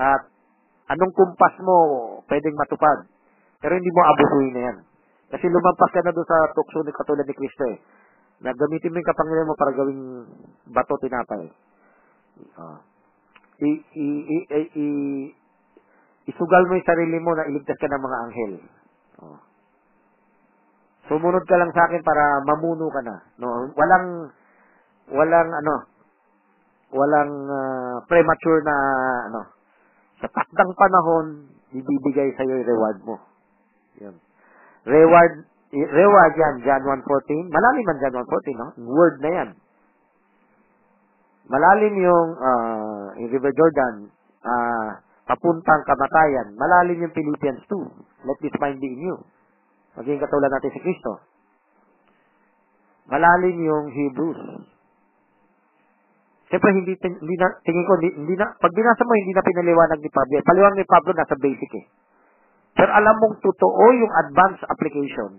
[0.00, 0.32] At
[0.96, 1.76] anong kumpas mo
[2.24, 3.04] pwedeng matupad.
[3.60, 4.78] Pero hindi mo abusuhin na yan.
[5.28, 7.78] Kasi lumampas ka na doon sa tukso ni katulad ni Kristo eh.
[8.40, 10.04] Na gamitin mo yung kapangyarihan mo para gawing
[10.72, 11.44] bato tinapay.
[12.56, 12.80] Uh,
[13.60, 14.86] i, i, i, i, i,
[16.32, 18.52] isugal mo yung sarili mo na iligtas ka ng mga anghel.
[19.20, 19.38] Oh.
[21.12, 23.20] Sumunod ka lang sa akin para mamuno ka na.
[23.36, 24.32] No, walang
[25.12, 25.74] walang ano,
[26.94, 28.74] walang uh, premature na
[29.28, 29.59] ano,
[30.20, 33.16] sa takdang panahon, ibibigay sa iyo yung reward mo.
[34.00, 34.14] Yun.
[34.84, 35.32] Reward,
[35.72, 37.48] reward yan, John 1.14.
[37.48, 38.68] Malalim man John 1.14, no?
[38.84, 39.48] Word na yan.
[41.50, 44.12] Malalim yung, uh, yung River Jordan,
[44.44, 44.90] uh,
[45.24, 46.54] papuntang kamatayan.
[46.54, 48.28] Malalim yung Philippians 2.
[48.28, 49.16] Let this mind be in you.
[49.98, 51.18] Maging katulad natin si Kristo.
[53.10, 54.40] malalim yung Hebrews.
[56.50, 60.02] Siyempre, hindi, hindi na, tingin ko, hindi, hindi na, pag binasa mo, hindi na pinaliwanag
[60.02, 60.34] ni Pablo.
[60.42, 61.86] Paliwanag ni Pablo nasa basic eh.
[62.74, 65.38] Pero alam mong totoo yung advanced application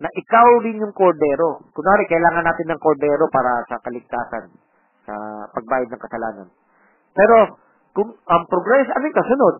[0.00, 1.68] na ikaw rin yung kordero.
[1.76, 4.48] Kunwari, kailangan natin ng kordero para sa kaligtasan,
[5.04, 5.14] sa
[5.52, 6.48] pagbayad ng kasalanan.
[7.12, 7.36] Pero,
[7.92, 9.54] kung ang progress, ano yung kasunod?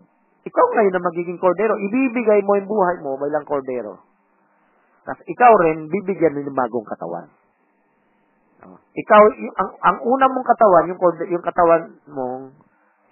[0.49, 1.77] Ikaw ngayon na magiging kordero.
[1.77, 4.01] Ibibigay mo yung buhay mo, may lang kordero.
[5.05, 7.29] Tapos ikaw rin, bibigyan mo ng bagong katawan.
[8.59, 8.75] Oh.
[8.75, 10.99] Ikaw, yung, ang, ang una mong katawan, yung,
[11.31, 12.43] yung katawan mong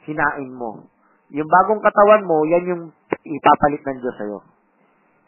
[0.04, 0.92] hinain mo.
[1.32, 4.40] Yung bagong katawan mo, yan yung ipapalit ng Diyos sa'yo.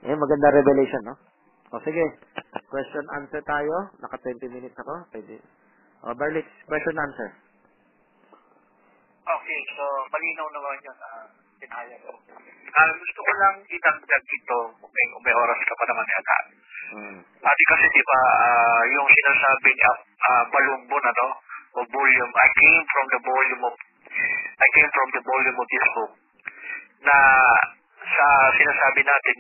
[0.08, 1.16] Eh, maganda revelation, no?
[1.72, 2.20] O, sige.
[2.72, 3.92] Question answer tayo.
[4.00, 5.06] Naka 20 minutes ako.
[5.12, 5.44] Pwede.
[6.04, 7.30] O, Berlix, question answer.
[9.30, 10.98] Okay, so malinaw naman yun.
[10.98, 11.26] Uh,
[11.60, 12.16] pinayag ko.
[12.70, 16.38] Uh, gusto ko lang idagdag dito, kung may, kung may oras ka pa naman yata.
[16.90, 17.20] Hmm.
[17.22, 21.28] Ati kasi di ba, uh, yung sinasabi niya, uh, balumbon, ano,
[21.76, 23.76] o volume, I came from the volume of,
[24.58, 26.12] I came from the volume of this book,
[27.04, 27.18] na
[28.00, 29.38] sa sinasabi natin,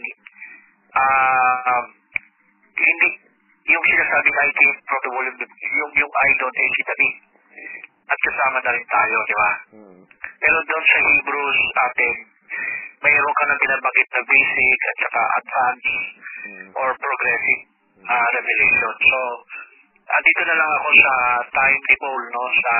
[0.93, 1.85] uh, um,
[2.75, 3.09] hindi,
[3.69, 7.15] yung sinasabi na I came from the volume, yung, yung I don't hesitate,
[8.09, 9.49] at kasama na rin tayo, di ba?
[9.73, 10.01] Hmm.
[10.39, 12.15] Pero doon sa Hebrews atin,
[13.03, 15.95] mayroon ka na binabanggit na basic at saka advanced
[16.47, 16.67] hmm.
[16.79, 17.61] or progressive
[18.07, 18.93] uh, revelation.
[19.03, 19.19] So,
[20.09, 21.15] andito na lang ako sa
[21.51, 22.43] time ni Paul, no?
[22.49, 22.75] Sa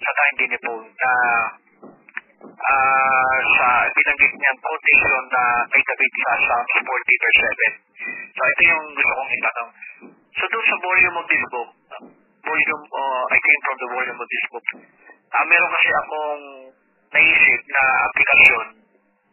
[0.00, 1.12] sa time din ni Paul na
[2.40, 7.40] uh, sa binanggit niyang quotation na may David sa Psalms 40 verse
[8.00, 8.34] 7.
[8.34, 9.70] So, ito yung gusto kong itanong.
[10.38, 11.70] So, doon sa volume of this book,
[12.40, 14.66] volume, uh, I came from the volume of this book.
[15.30, 16.44] Uh, meron kasi akong
[17.14, 18.66] naisip na aplikasyon.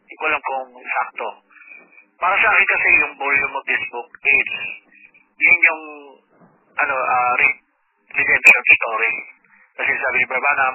[0.06, 1.28] Hindi ko alam kung sakto.
[2.18, 4.50] Para sa akin kasi yung volume of this book is
[5.38, 5.84] yun yung
[6.78, 7.34] ano, uh,
[8.14, 9.14] redemption story.
[9.78, 10.74] Kasi sabi ni Brabanam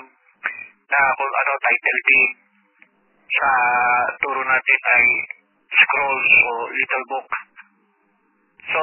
[0.91, 2.31] na kung ano title deed
[3.33, 3.49] sa
[4.19, 5.05] turo natin ay
[5.71, 7.27] scrolls o little book.
[8.63, 8.81] So,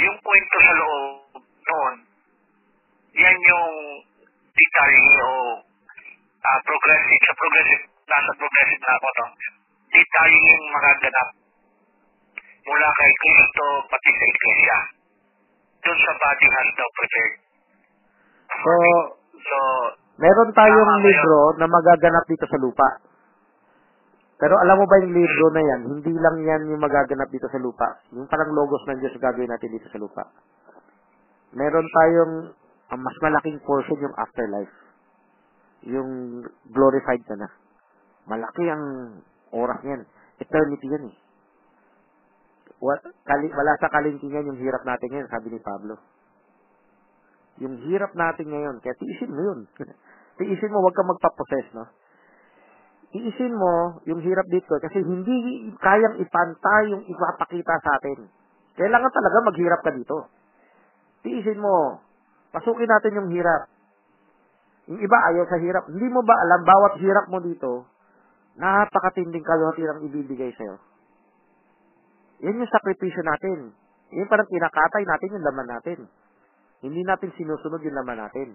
[0.00, 1.94] yung kwento sa loob noon,
[3.16, 3.74] yan yung
[4.54, 5.32] detalye o
[6.38, 9.26] uh, progressive, sa progressive, nasa progressive na ako, no?
[9.90, 11.28] detalye yung magaganap
[12.64, 14.78] mula kay Kristo pati sa Iglesia.
[15.84, 17.34] Doon sa body has now prepared.
[18.54, 18.72] So,
[19.36, 19.58] so
[20.16, 22.88] meron tayong uh, libro na magaganap dito sa lupa.
[24.40, 27.60] Pero alam mo ba yung libro na yan, hindi lang yan yung magaganap dito sa
[27.60, 28.00] lupa.
[28.16, 30.24] Yung parang logos ng Diyos gagawin natin dito sa lupa.
[31.54, 32.32] Meron tayong
[32.92, 34.74] ang mas malaking portion yung afterlife.
[35.88, 36.10] Yung
[36.68, 37.48] glorified ka na.
[38.28, 38.84] Malaki ang
[39.52, 40.02] oras niyan.
[40.40, 41.16] Eternity yan eh.
[42.84, 45.96] Wala sa kalintingan yung hirap natin ngayon, sabi ni Pablo.
[47.62, 49.58] Yung hirap natin ngayon, kaya tiisin mo yun.
[50.42, 51.86] tiisin mo, huwag ka magpaprocess, no?
[53.14, 58.26] Tiisin mo yung hirap dito kasi hindi kayang ipantay yung ipapakita sa atin.
[58.74, 60.26] Kailangan talaga maghirap ka dito.
[61.22, 62.02] Tiisin mo,
[62.54, 63.66] Pasukin natin yung hirap.
[64.86, 65.90] Yung iba ayaw sa hirap.
[65.90, 67.90] Hindi mo ba alam, bawat hirap mo dito,
[68.54, 70.78] napakatinding kaluhati ang ibibigay sa'yo.
[72.46, 73.74] Yan yung sakripisyo natin.
[74.14, 75.98] Yan parang kinakatay natin yung laman natin.
[76.84, 78.54] Hindi natin sinusunod yung laman natin.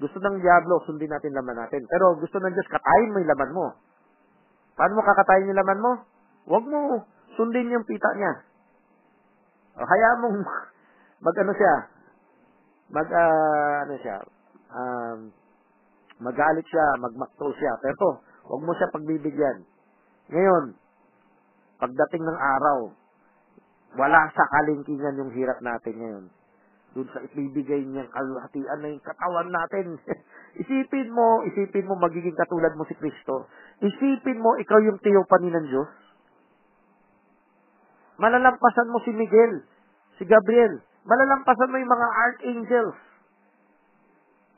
[0.00, 1.84] Gusto ng Diablo, sundin natin laman natin.
[1.86, 3.66] Pero gusto ng Diyos, katayin mo yung laman mo.
[4.74, 5.92] Paano mo kakatayin yung laman mo?
[6.48, 8.32] Huwag mo sundin yung pita niya.
[9.76, 10.38] O, hayaan mong
[11.28, 11.91] mag-ano siya,
[12.92, 14.16] mag uh, ano siya,
[14.68, 15.18] um,
[16.20, 19.64] magalit siya, magmakto siya, pero huwag mo siya pagbibigyan.
[20.28, 20.76] Ngayon,
[21.80, 22.92] pagdating ng araw,
[23.96, 26.24] wala sa kalingkingan yung hirap natin ngayon.
[26.92, 29.96] Doon sa ibibigay niyang kalahatian na yung katawan natin.
[30.62, 33.48] isipin mo, isipin mo magiging katulad mo si Kristo.
[33.80, 35.92] Isipin mo, ikaw yung tiyopani ng Diyos.
[38.20, 39.64] Malalampasan mo si Miguel,
[40.20, 42.98] si Gabriel, malalampasan mo yung mga archangels.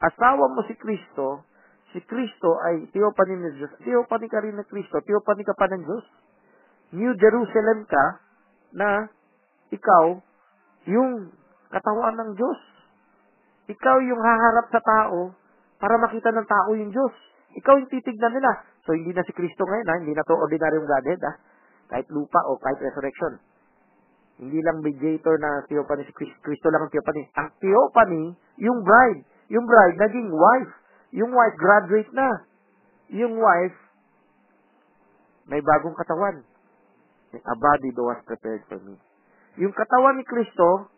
[0.05, 1.49] Asawa mo si Kristo,
[1.97, 3.73] si Kristo ay teopani ng Diyos.
[3.81, 6.07] Teopani ka rin ng Kristo, teopani ka pa ng Diyos.
[6.95, 8.05] New Jerusalem ka
[8.77, 9.09] na
[9.73, 10.21] ikaw
[10.85, 11.33] yung
[11.73, 12.61] katawan ng Diyos.
[13.65, 15.33] Ikaw yung haharap sa tao
[15.81, 17.15] para makita ng tao yung Diyos.
[17.55, 18.51] Ikaw yung titignan nila.
[18.85, 19.97] So, hindi na si Kristo ngayon, ha?
[19.97, 21.33] hindi na to ordinaryong Godhead, ha?
[21.89, 23.41] kahit lupa o kahit resurrection.
[24.35, 27.23] Hindi lang mediator na theophany si Kristo lang ang theophany.
[27.39, 28.23] Ang theophany,
[28.59, 29.23] yung bride.
[29.53, 30.73] Yung bride, naging wife.
[31.15, 32.29] Yung wife, graduate na.
[33.15, 33.79] Yung wife,
[35.47, 36.43] may bagong katawan.
[37.35, 38.99] A body that was prepared for me.
[39.59, 40.91] Yung katawan ni Kristo,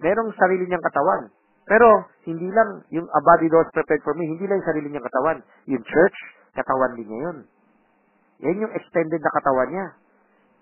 [0.00, 1.28] merong sarili niyang katawan.
[1.68, 4.88] Pero, hindi lang yung a body that was prepared for me, hindi lang yung sarili
[4.88, 5.38] niyang katawan.
[5.68, 6.16] Yung church,
[6.56, 7.38] katawan din niya yun.
[8.40, 9.86] Yan yung extended na katawan niya.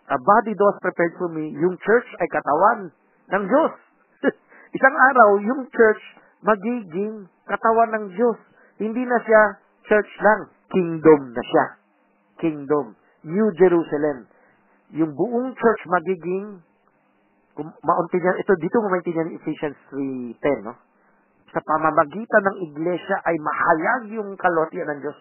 [0.09, 2.89] A body that was prepared for me, yung church ay katawan
[3.29, 3.75] ng Diyos.
[4.79, 6.03] Isang araw, yung church
[6.41, 8.39] magiging katawan ng Diyos.
[8.81, 9.43] Hindi na siya
[9.85, 10.41] church lang,
[10.73, 11.67] kingdom na siya.
[12.41, 12.97] Kingdom.
[13.27, 14.31] New Jerusalem.
[14.97, 16.65] Yung buong church magiging
[17.59, 20.79] kung maintindihan, ito dito mo maintindihan Ephesians 3.10, no?
[21.51, 25.19] Sa pamamagitan ng iglesia ay mahayag yung kalootian ng Diyos.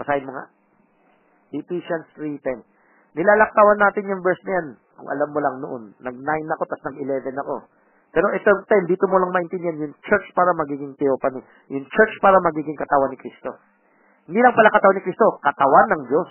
[0.00, 0.48] Basahin mo nga.
[1.52, 2.64] Ephesians 3.10.
[3.18, 4.68] Nilalaktawan natin yung verse na yan.
[4.94, 5.82] Kung alam mo lang noon.
[5.98, 7.66] Nag-9 ako, tapos nag-11 ako.
[8.14, 11.42] Pero ito 10, dito mo lang maintindihan yung church para magiging theophany.
[11.74, 13.58] Yung church para magiging katawan ni Kristo.
[14.30, 16.30] Hindi lang pala katawan ni Kristo, katawan ng Diyos.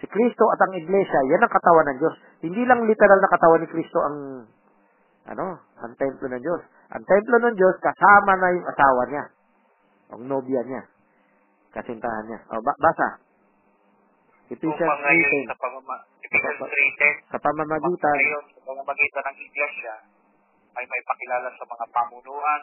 [0.00, 2.14] Si Kristo at ang iglesia, yan ang katawan ng Diyos.
[2.46, 4.16] Hindi lang literal na katawan ni Kristo ang
[5.24, 6.62] ano, ang templo ng Diyos.
[6.92, 9.24] Ang templo ng Diyos kasama na yung asawa niya.
[10.12, 10.84] Ang nobya niya.
[11.72, 12.40] Kasintahan niya.
[12.52, 13.23] O, ba- basa.
[14.44, 19.94] Ephesians Upang ngayon 3.10 sa pamama, Ephesians 3.10, Sa pamamagitan, ngayon sa pamamagitan ng iglesia
[20.74, 22.62] ay may pakilala sa mga pamunuan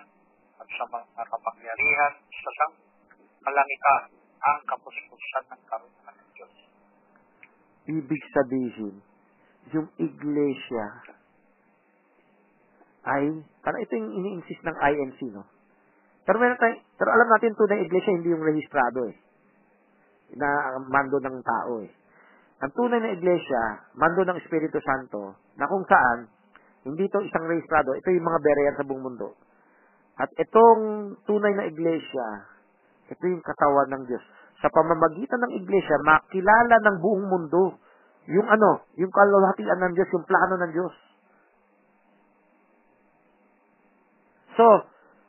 [0.62, 2.74] at sa mga kapangyarihan sa sang
[3.42, 4.02] kalangitan
[4.46, 6.56] ang kapuspusan ng karunan ng Diyos.
[7.90, 8.96] ibig sabihin,
[9.74, 10.86] yung iglesia
[13.02, 15.50] ay, parang ito yung ini-insist ng INC, no?
[16.22, 19.18] Pero meron tayo, pero alam natin tunay iglesia hindi yung rehistrado eh.
[20.38, 21.92] Na mando ng tao eh.
[22.62, 26.30] Ang tunay na iglesia, mando ng Espiritu Santo, na kung saan,
[26.86, 29.34] hindi ito isang rehistrado, ito yung mga bereyan sa buong mundo.
[30.22, 30.82] At itong
[31.26, 32.26] tunay na iglesia,
[33.10, 34.22] ito yung katawan ng Diyos.
[34.62, 37.82] Sa pamamagitan ng iglesia, makilala ng buong mundo
[38.30, 40.96] yung ano, yung kalwalhatian ng Diyos, yung plano ng Diyos.
[44.54, 44.66] So,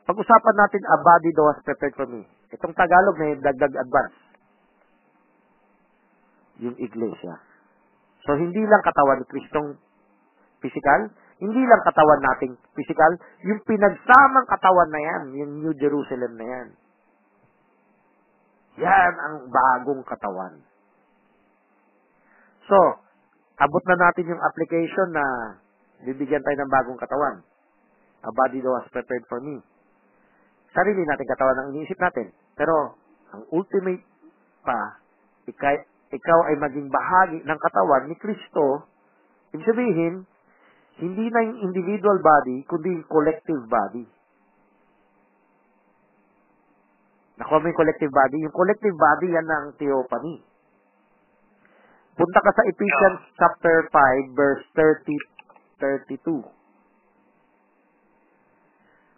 [0.05, 2.21] pag-usapan natin a body that was prepared for me.
[2.53, 4.22] Itong Tagalog may dagdag advance.
[6.61, 7.41] Yung iglesia.
[8.27, 9.79] So, hindi lang katawan ni Kristong
[10.63, 11.11] physical,
[11.43, 13.11] hindi lang katawan nating physical,
[13.43, 16.67] yung pinagsamang katawan na yan, yung New Jerusalem na yan.
[18.79, 20.63] Yan ang bagong katawan.
[22.65, 22.77] So,
[23.59, 25.25] abot na natin yung application na
[26.07, 27.43] bibigyan tayo ng bagong katawan.
[28.23, 29.59] A body that was prepared for me.
[30.71, 32.31] Sarili natin katawan ang iniisip natin.
[32.55, 32.95] Pero,
[33.35, 34.01] ang ultimate
[34.63, 35.03] pa,
[35.45, 35.75] ikaw,
[36.13, 38.85] ikaw ay maging bahagi ng katawan ni Kristo.
[39.57, 40.13] Ibig sabihin,
[41.01, 44.05] hindi na yung individual body, kundi yung collective body.
[47.41, 48.37] Nakuha mo yung collective body?
[48.45, 50.45] Yung collective body, yan ang theophany.
[52.13, 55.17] Punta ka sa Ephesians chapter 5, verse 30,
[56.21, 56.45] 32.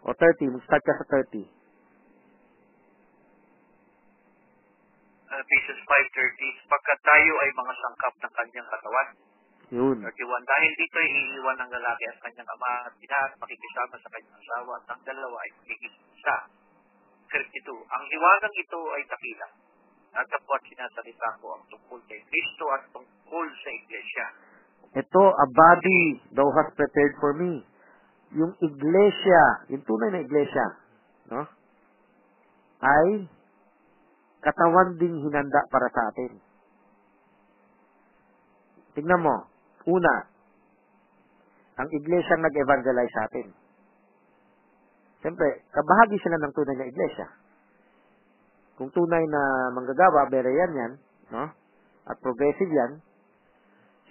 [0.07, 1.54] O 30, mag-start ka sa 30.
[5.65, 9.09] Ephesians 5.30, Pagkat tayo ay mga sangkap ng kanyang katawan.
[9.73, 9.97] Yun.
[9.97, 10.13] 31,
[10.45, 14.37] Dahil dito ay iiwan ng lalaki ang kanyang ama at ina at makikisama sa kanyang
[14.45, 16.37] asawa at ang dalawa ay magiging isa.
[17.33, 19.47] 32, Ang liwanag ito ay takila.
[20.13, 24.25] At kapwa sinasalita ko ang tungkol kay Kristo at tungkol sa iglesia.
[25.01, 26.01] Ito, a body
[26.37, 27.65] thou hast prepared for me.
[28.37, 30.65] Yung iglesia, yung tunay na iglesia,
[31.33, 31.41] no?
[32.85, 33.25] Ay
[34.45, 36.37] katawan ding hinanda para sa atin.
[38.93, 39.49] Tingnan mo,
[39.89, 40.29] una,
[41.75, 43.47] ang iglesia ang nag-evangelize sa atin.
[45.25, 47.27] Siyempre, kabahagi sila ng tunay na iglesia.
[48.77, 50.91] Kung tunay na manggagawa, bereyan yan,
[51.33, 51.49] no?
[52.05, 53.01] At progressive yan,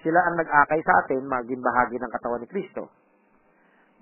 [0.03, 2.91] sila ang nag-akay sa atin, maging bahagi ng katawan ni Kristo.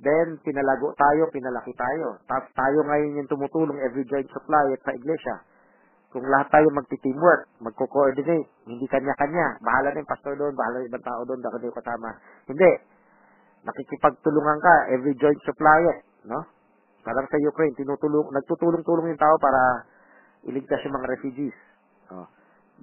[0.02, 2.18] Then, pinalago tayo, pinalaki tayo.
[2.26, 5.46] Tapos tayo ngayon yung tumutulong every joint supply at sa iglesia.
[6.12, 11.06] Kung lahat tayo magti-teamwork, magko-coordinate, hindi kanya-kanya, bahala na yung pastor doon, bahala yung ibang
[11.08, 12.08] tao doon, baka yung kasama.
[12.44, 12.72] Hindi.
[13.64, 16.44] Nakikipagtulungan ka, every joint supplier, no?
[17.00, 19.88] Parang sa Ukraine, tinutulong, nagtutulong-tulong yung tao para
[20.44, 21.56] iligtas yung mga refugees.
[22.12, 22.28] Oh.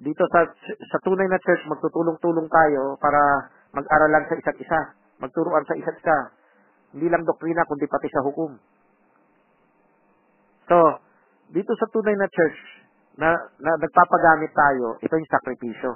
[0.00, 0.50] Dito sa
[0.90, 4.80] sa tunay na church, magtutulong-tulong tayo para mag-aralan sa isa't isa,
[5.22, 6.18] magturuan sa isa't isa.
[6.98, 8.58] Hindi lang doktrina, kundi pati sa hukom.
[10.66, 10.78] So,
[11.54, 12.79] dito sa tunay na church,
[13.20, 15.92] na, na nagpapagamit tayo, ito yung sakripisyo.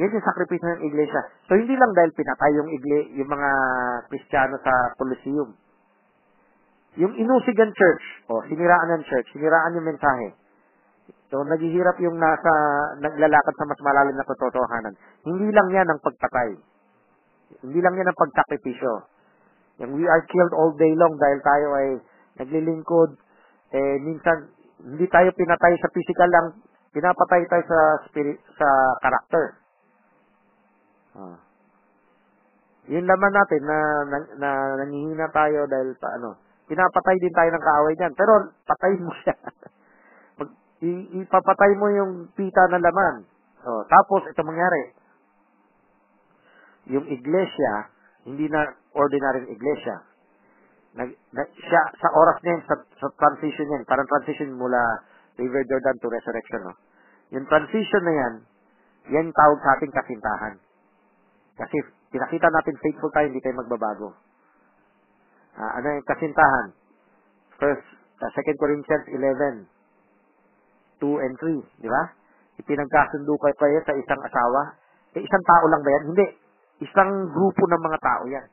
[0.00, 1.20] Yan yung sakripisyo ng iglesia.
[1.44, 3.50] So, hindi lang dahil pinatay yung, igle, yung mga
[4.08, 5.52] Kristiyano sa Colosseum.
[6.96, 10.32] Yung inusigan church, o siniraan ng church, siniraan yung mensahe.
[11.28, 12.52] So, naghihirap yung nasa,
[13.04, 14.94] naglalakad sa mas malalim na katotohanan.
[15.28, 16.50] Hindi lang yan ang pagpatay.
[17.60, 18.92] Hindi lang yan ang pagsakripisyo.
[19.84, 21.88] Yung we are killed all day long dahil tayo ay
[22.40, 23.16] naglilingkod.
[23.72, 26.46] Eh, minsan, hindi tayo pinatay sa physical lang,
[26.90, 27.78] pinapatay tayo sa
[28.10, 28.66] spirit, sa
[28.98, 29.44] character.
[31.14, 31.38] Ah.
[32.90, 33.78] Yun laman natin na,
[34.10, 34.50] na, na
[34.82, 36.34] nangihina tayo dahil pa, ano,
[36.66, 38.14] pinapatay din tayo ng kaaway diyan.
[38.18, 38.32] Pero
[38.66, 39.36] patay mo siya.
[40.42, 40.50] Mag,
[40.82, 43.22] i- ipapatay mo yung pita na laman.
[43.62, 44.98] Oh, tapos ito mangyari.
[46.90, 47.92] Yung iglesia,
[48.26, 48.66] hindi na
[48.98, 50.02] ordinary iglesia.
[50.92, 54.80] Nag, nag, siya, sa oras yun, sa, sa transition niyan, parang transition mula
[55.40, 56.76] River Jordan to resurrection, no?
[57.32, 58.34] Yung transition na yan,
[59.08, 60.60] yan tawag sa ating kasintahan.
[61.56, 61.76] Kasi
[62.12, 64.12] pinakita natin faithful tayo, hindi tayo magbabago.
[65.56, 66.76] Ah, ano yung kasintahan?
[67.56, 67.86] First,
[68.20, 69.68] uh, 2 Corinthians 11,
[71.00, 72.04] 2 and 3, di ba?
[72.60, 74.76] Ipinagkasundo kayo kayo sa isang asawa.
[75.16, 76.04] Eh, isang tao lang ba yan?
[76.12, 76.26] Hindi.
[76.84, 78.46] Isang grupo ng mga tao yan.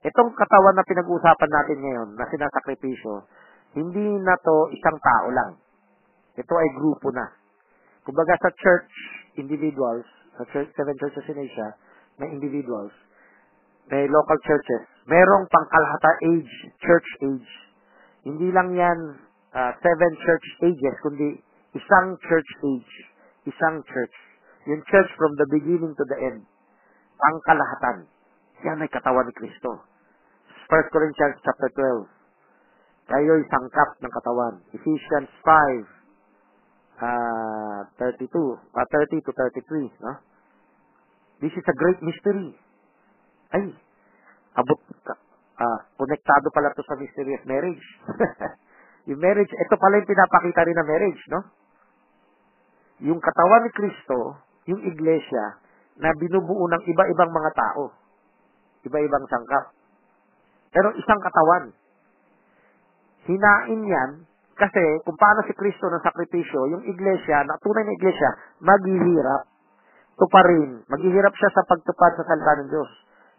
[0.00, 3.20] Itong katawan na pinag-uusapan natin ngayon, na sinasakripisyo,
[3.76, 5.50] hindi na to isang tao lang.
[6.40, 7.28] Ito ay grupo na.
[8.08, 8.88] Kumbaga sa church,
[9.36, 10.08] individuals,
[10.40, 11.68] sa church, seven churches in Asia,
[12.16, 12.96] may individuals,
[13.92, 17.50] may local churches, merong pangkalahata age, church age.
[18.24, 18.98] Hindi lang yan
[19.52, 21.28] uh, seven church ages, kundi
[21.76, 22.94] isang church age,
[23.52, 24.16] isang church.
[24.64, 26.40] Yung church from the beginning to the end,
[27.20, 28.08] pangkalahatan.
[28.64, 29.89] Yan ay katawan ni Kristo.
[30.70, 32.06] 1 Corinthians chapter 12.
[33.10, 34.54] Kayo'y sangkap ng katawan.
[34.70, 35.82] Ephesians 5,
[37.02, 39.90] uh, 32, uh, 30 to 33.
[39.98, 40.14] No?
[41.42, 42.54] This is a great mystery.
[43.50, 43.74] Ay,
[44.54, 44.78] abot,
[45.58, 47.82] uh, konektado pala to sa mystery of marriage.
[49.10, 51.40] yung marriage, ito pala yung pinapakita rin ng marriage, no?
[53.10, 54.38] Yung katawan ni Kristo,
[54.70, 55.58] yung iglesia,
[55.98, 57.90] na binubuo ng iba-ibang mga tao.
[58.86, 59.79] Iba-ibang sangkap.
[60.70, 61.74] Pero isang katawan.
[63.26, 64.10] Hinain yan
[64.60, 68.30] kasi kung paano si Kristo ng sakripisyo, yung iglesia, na tunay na iglesia,
[68.60, 69.48] maghihirap.
[70.20, 70.84] Ito pa rin.
[70.84, 72.90] Maghihirap siya sa pagtupad sa salita ng Diyos.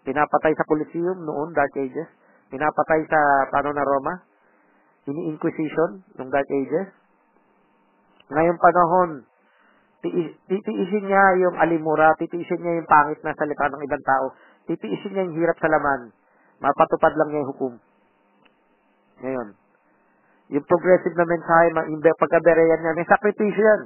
[0.01, 2.09] Pinapatay sa Colosseum noon, Dark Ages.
[2.49, 3.19] Pinapatay sa
[3.53, 4.25] paano na Roma.
[5.05, 6.89] Ini-inquisition, ng Dark Ages.
[8.33, 9.09] Ngayong panahon,
[10.01, 14.25] tiis, titiisin niya yung alimura, titiisin niya yung pangit na salita ng ibang tao,
[14.65, 16.09] titiisin niya yung hirap sa laman,
[16.61, 17.73] mapatupad lang niya yung hukom.
[19.21, 19.47] Ngayon,
[20.51, 21.67] yung progressive na mensahe,
[22.15, 23.81] pagka-bereyan niya, may sakripisyo yan.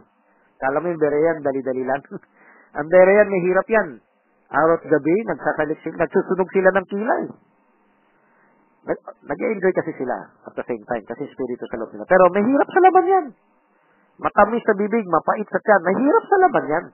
[0.60, 2.02] Kala mo yung bereyan, dali-dali lang.
[2.80, 3.90] Ang bereyan, may hirap yan.
[4.52, 7.24] Araw at gabi, nagsusunog sila ng kilay.
[9.26, 12.06] Nag-enjoy kasi sila at the same time, kasi spirito sa loob nila.
[12.06, 13.26] Pero may hirap sa laban yan.
[14.22, 15.82] Matamis sa bibig, mapait sa tiyan.
[15.82, 16.86] Mahirap sa laban yan.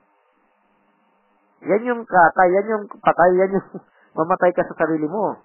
[1.61, 3.67] Yan yung katay, yan yung patay, yan yung
[4.17, 5.37] mamatay ka sa sarili mo.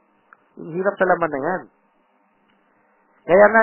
[0.56, 1.62] Hirap sa laban na yan.
[3.26, 3.62] Kaya nga,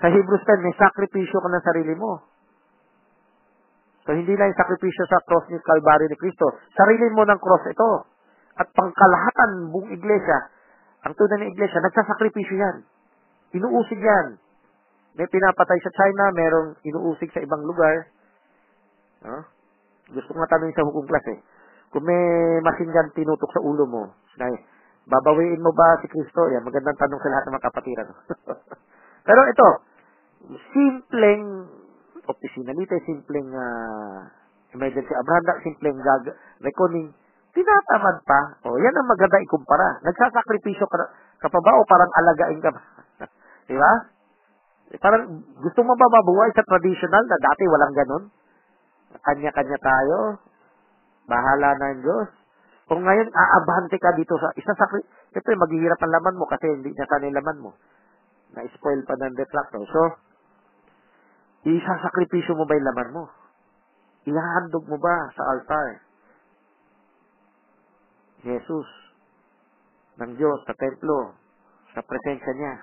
[0.00, 2.22] sa Hebrews 10, may sakripisyo ka ng sarili mo.
[4.06, 6.56] So, hindi lang yung sakripisyo sa cross ni Calvary ni Kristo.
[6.72, 7.90] Sarili mo ng cross ito.
[8.60, 10.52] At pangkalahatan buong iglesia,
[11.08, 12.76] ang tunay ng iglesia, nagsasakripisyo yan.
[13.56, 14.36] Inuusig yan.
[15.16, 18.08] May pinapatay sa China, merong inuusig sa ibang lugar.
[19.24, 19.42] No?
[20.12, 21.40] Gusto ko nga sa hukom class eh.
[21.90, 22.22] Kung may
[22.62, 24.02] masingan tinutok sa ulo mo,
[24.34, 24.54] sinay,
[25.10, 26.46] babawiin mo ba si Kristo?
[26.54, 28.08] Yan, magandang tanong sa lahat ng mga kapatiran.
[29.28, 29.68] Pero ito,
[30.70, 31.66] simpleng
[32.30, 34.22] opisinalite, simpleng uh,
[34.72, 36.30] emergency abrahanda, simpleng gag
[36.62, 37.10] reckoning,
[37.50, 38.40] tinatamad pa.
[38.70, 39.98] O, yan ang maganda ikumpara.
[40.06, 40.96] Nagsasakripisyo ka,
[41.42, 42.80] ka pa ba o parang alagain ka ba?
[43.68, 43.92] Di ba?
[44.98, 48.24] Parang gusto mo ba mabuhay sa traditional na dati walang ganun?
[49.22, 50.18] Kanya-kanya tayo.
[51.30, 52.39] Bahala na ang Diyos.
[52.90, 54.90] Kung ngayon, aabante ka dito sa isa sa...
[55.30, 57.70] Siyempre, maghihirap ang laman mo kasi hindi niya sana yung laman mo.
[58.50, 59.86] Na-spoil pa ng detractor.
[59.86, 60.02] So,
[61.70, 63.24] isasakripisyo mo ba yung laman mo?
[64.26, 66.02] Ihahandog mo ba sa altar?
[68.42, 68.88] Jesus,
[70.18, 71.38] ng Diyos, sa templo,
[71.94, 72.74] sa presensya niya.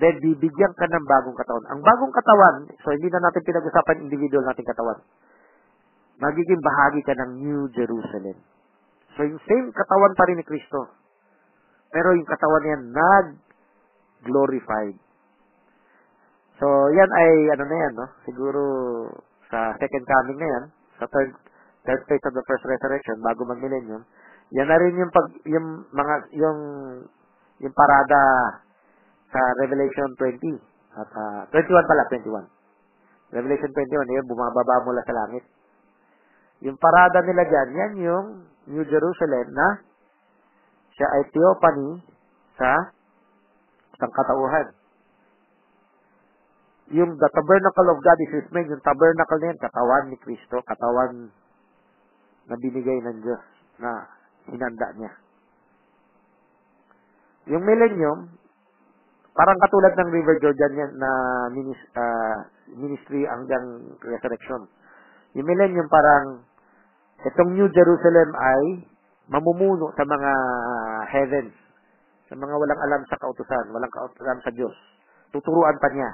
[0.00, 1.66] Then, bibigyan ka ng bagong katawan.
[1.76, 5.04] Ang bagong katawan, so hindi na natin pinag-usapan individual nating katawan.
[6.16, 8.40] Magiging bahagi ka ng New Jerusalem.
[9.16, 10.88] So, yung same katawan pa rin ni Kristo.
[11.92, 12.78] Pero yung katawan niya
[14.24, 14.96] nag-glorified.
[16.56, 18.08] So, yan ay, ano na yan, no?
[18.24, 18.60] Siguro,
[19.52, 20.64] sa second coming na yan,
[20.96, 21.36] sa third,
[21.84, 24.04] third phase of the first resurrection, bago mag-millennium,
[24.56, 26.58] yan na rin yung pag, yung mga, yung,
[27.60, 28.20] yung parada
[29.28, 30.64] sa Revelation 20.
[30.96, 33.36] At, uh, 21 pala, 21.
[33.36, 35.44] Revelation 21, yun, bumababa mula sa langit.
[36.64, 38.26] Yung parada nila dyan, yan yung
[38.72, 39.68] New Jerusalem na
[40.96, 42.00] Siya ay theophany
[42.56, 42.88] sa
[43.92, 44.72] isang katauhan.
[46.96, 50.56] Yung the tabernacle of God is His man, yung tabernacle na yan, katawan ni Kristo,
[50.64, 51.28] katawan
[52.48, 53.44] na binigay ng Diyos
[53.76, 54.08] na
[54.48, 55.12] hinanda niya.
[57.52, 58.32] Yung millennium,
[59.36, 61.10] parang katulad ng River Jordan yan na
[61.52, 62.38] minis, uh,
[62.72, 64.64] ministry hanggang resurrection.
[65.36, 66.40] Yung millennium parang
[67.28, 68.62] itong New Jerusalem ay
[69.28, 70.32] mamumuno sa mga
[71.12, 71.52] heavens,
[72.32, 74.72] sa mga walang alam sa kautusan, walang kautusan sa Diyos.
[75.36, 76.10] Tuturuan pa niya.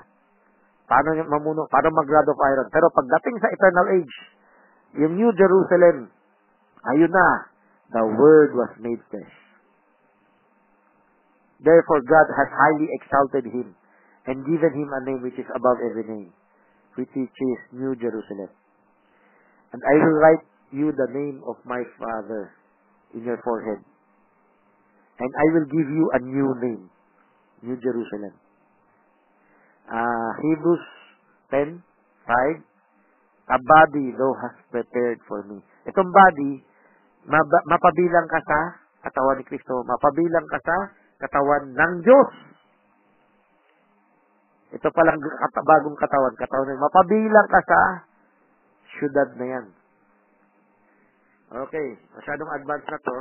[0.90, 1.70] Paano mamuno?
[1.70, 2.66] Paano mag-rod of iron?
[2.74, 4.16] Pero pagdating sa eternal age,
[4.98, 6.10] yung New Jerusalem,
[6.92, 7.28] ayun na,
[7.94, 9.36] the Word was made flesh.
[11.62, 13.78] Therefore, God has highly exalted him
[14.26, 16.34] and given him a name which is above every name,
[16.98, 17.30] which is
[17.70, 18.50] New Jerusalem.
[19.72, 22.52] And I will write you the name of my Father
[23.16, 23.80] in your forehead.
[25.20, 26.84] And I will give you a new name,
[27.64, 28.36] New Jerusalem.
[29.88, 30.84] Uh, Hebrews
[31.52, 31.80] 10,
[32.28, 35.60] 5, A body thou hast prepared for me.
[35.84, 36.64] Itong body,
[37.68, 38.60] mapabilang ka sa
[39.04, 40.76] katawan ni Kristo, mapabilang ka sa
[41.20, 42.30] katawan ng Diyos.
[44.72, 45.20] Ito palang
[45.52, 47.80] bagong katawan, katawan ng mapabilang ka sa
[48.98, 49.66] syudad na yan.
[51.52, 51.86] Okay,
[52.16, 53.16] masyadong advanced na to.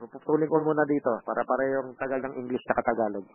[0.00, 3.26] Puputulin ko muna dito para parehong tagal ng English sa Tagalog.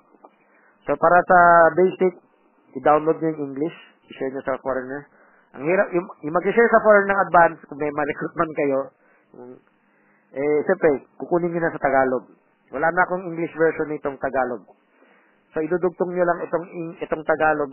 [0.87, 1.39] So, para sa
[1.75, 2.15] basic,
[2.79, 3.75] i-download nyo yung English,
[4.07, 5.03] i-share nyo sa foreigner.
[5.57, 8.79] Ang hirap, yung, yung mag-share sa foreigner ng advance, kung may ma-recruit man kayo,
[10.35, 12.23] eh, siyempre, kukunin nyo na sa Tagalog.
[12.71, 14.63] Wala na akong English version nitong Tagalog.
[15.51, 16.65] So, idudugtong nyo lang itong,
[17.03, 17.71] itong Tagalog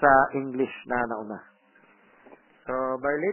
[0.00, 1.57] sa English na nauna.
[2.68, 3.32] So, Barlit?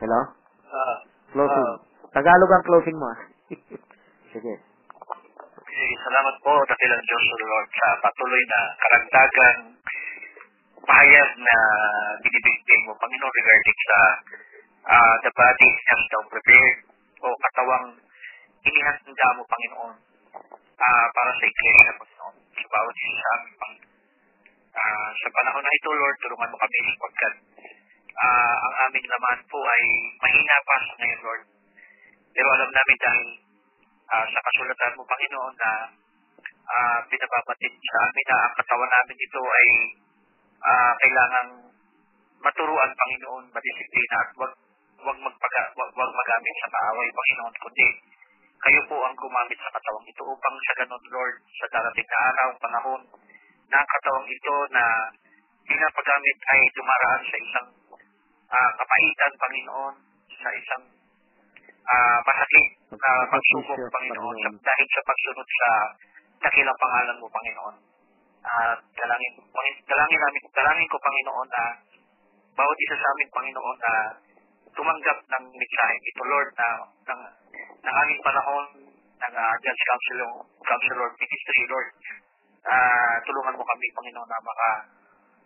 [0.00, 0.20] Hello?
[0.64, 0.96] Uh,
[1.28, 1.60] closing.
[1.60, 1.76] Uh,
[2.08, 3.12] Tagalog ang closing mo.
[3.12, 3.20] Ah.
[4.32, 4.54] Sige.
[5.68, 9.56] Sige, salamat po, dakilang Diyos, Lord, sa patuloy na karagdagan
[10.88, 11.56] pahayag na
[12.24, 13.98] binibigay mo, Panginoon, regarding sa
[14.88, 16.76] uh, the body has thou prepared
[17.20, 17.92] o katawang
[18.64, 19.96] inihanda mo, Panginoon,
[20.80, 23.88] uh, para sa iglesia, Panginoon, sa bawat isa sa amin, Panginoon.
[24.72, 27.34] Uh, sa panahon na ito, Lord, tulungan mo kami sapagkat
[28.20, 29.84] uh, ang aming laman po ay
[30.20, 31.44] mahina pa sa ngayon, Lord.
[32.30, 33.28] Pero alam namin dahil
[34.12, 35.72] uh, sa kasulatan mo, Panginoon, na
[36.68, 39.68] uh, pinababatid sa amin na ang katawan namin ito ay
[40.60, 41.50] uh, kailangang
[42.40, 44.52] maturuan, Panginoon, madisiplina at wag
[45.00, 47.88] wag magpaga, wag, wag magamit sa kaaway, Panginoon, kundi
[48.60, 52.48] kayo po ang gumamit sa katawang ito upang sa ganun, Lord, sa darating na araw,
[52.60, 53.02] panahon,
[53.72, 54.84] na ang katawang ito na
[55.64, 57.68] pinapagamit ay dumaraan sa isang
[58.50, 59.94] uh, kapaitan, Panginoon,
[60.40, 60.84] sa isang
[61.86, 65.70] uh, masakit na uh, pagsubok, Panginoon, sa, dahil sa pagsunod sa
[66.48, 67.76] dakilang pangalan mo, Panginoon.
[68.40, 69.34] At uh, dalangin,
[69.84, 71.64] dalangin namin, dalangin ko, Panginoon, na
[72.56, 73.94] bawat isa sa amin, Panginoon, na
[74.74, 76.68] tumanggap ng mensahe ito, Lord, na
[77.10, 77.22] ng,
[77.84, 78.66] ng aming panahon
[79.20, 80.30] ng uh, Judge Counselor,
[80.64, 81.90] Counselor Ministry, Lord.
[82.60, 84.99] Uh, tulungan mo kami, Panginoon, na maka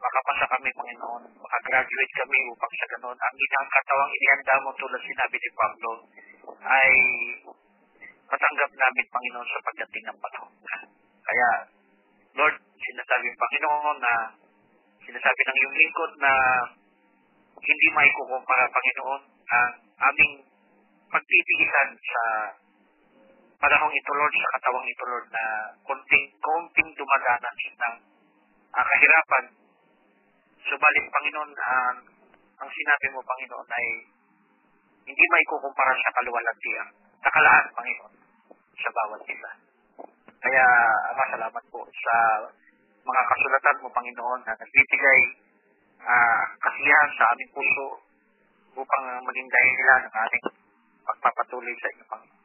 [0.04, 3.16] makapasa kami, Panginoon, makagraduate kami upang sa ganun.
[3.16, 5.90] Ang inang katawang inihanda mo tulad sinabi ni Pablo
[6.60, 6.90] ay
[8.28, 10.52] matanggap namin, Panginoon, sa pagdating ng panahon.
[11.24, 11.48] Kaya,
[12.36, 14.14] Lord, sinasabi ng Panginoon na
[15.04, 16.32] sinasabi ng iyong lingkod na
[17.64, 19.72] hindi may kukumpara, Panginoon, ang
[20.12, 20.32] aming
[21.08, 22.22] pagtitigisan sa
[23.56, 25.44] panahong ito, Lord, sa katawang ito, Lord, na
[25.88, 27.94] konting, konting dumadanas ng
[28.74, 29.63] uh, kahirapan.
[30.64, 31.94] Subalit, Panginoon, uh,
[32.56, 33.86] ang sinabi mo, Panginoon, ay
[35.04, 36.88] hindi may kukumpara sa kaluwalhatian,
[37.20, 38.14] nakalaan, Panginoon,
[38.80, 39.50] sa bawat isa.
[40.40, 40.64] Kaya,
[41.12, 42.16] Ama, salamat po sa
[43.04, 45.20] mga kasulatan mo, Panginoon, na nagbibigay
[46.00, 47.88] uh, kasiyahan sa aming puso
[48.80, 50.44] upang maging dahilan ng ating
[51.04, 52.42] pagpapatuloy sa inyo, Panginoon.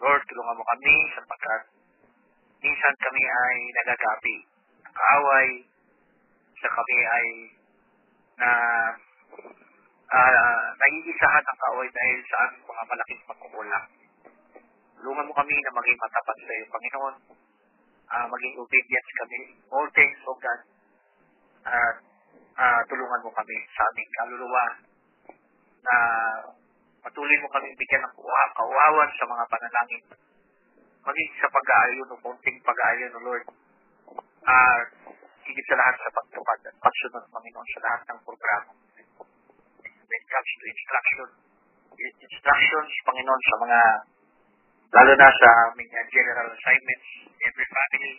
[0.00, 1.62] Lord, tulungan mo kami sapagkat
[2.62, 4.36] minsan kami ay nagagapi,
[4.86, 5.48] nakaaway,
[6.60, 7.26] sa kami ay
[8.40, 8.50] na
[10.10, 13.86] uh, naiisahan ang kaaway dahil sa aming mga malaking pagkukulang.
[15.00, 17.16] Tulungan mo kami na maging matapat sa iyo, Panginoon.
[18.10, 19.40] Uh, maging obedient kami.
[19.72, 20.60] All things, O God.
[21.60, 21.92] At uh,
[22.56, 24.64] uh, tulungan mo kami sa aming kaluluwa
[25.80, 25.96] na
[27.00, 28.14] patuloy mo kami bigyan ng
[28.56, 30.04] kauawan sa mga panalangin.
[31.00, 33.44] Maging sa pag-aayon o konting pag-aayon, O Lord.
[34.44, 34.80] Uh,
[35.50, 38.70] higit sa lahat sa pagtupad at pagsunod, Panginoon, sa lahat ng programa.
[39.82, 41.28] When it comes to instruction,
[41.98, 43.80] instructions, Panginoon, sa mga
[44.90, 47.08] lalo na sa aming uh, general assignments,
[47.42, 48.14] every family,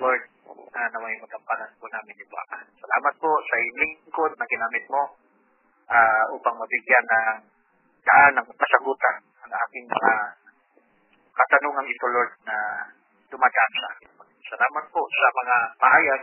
[0.00, 2.16] Lord, uh, naway magampanan po namin.
[2.16, 5.02] Uh, salamat po sa lingkod na ginamit mo
[5.92, 7.38] uh, upang mabigyan ng
[8.00, 10.12] daan ng kasagutan ang aking mga
[11.36, 12.56] katanungan ito, Lord, na
[13.28, 14.19] dumadaan sa akin.
[14.50, 16.22] Salamat po sa mga pahayag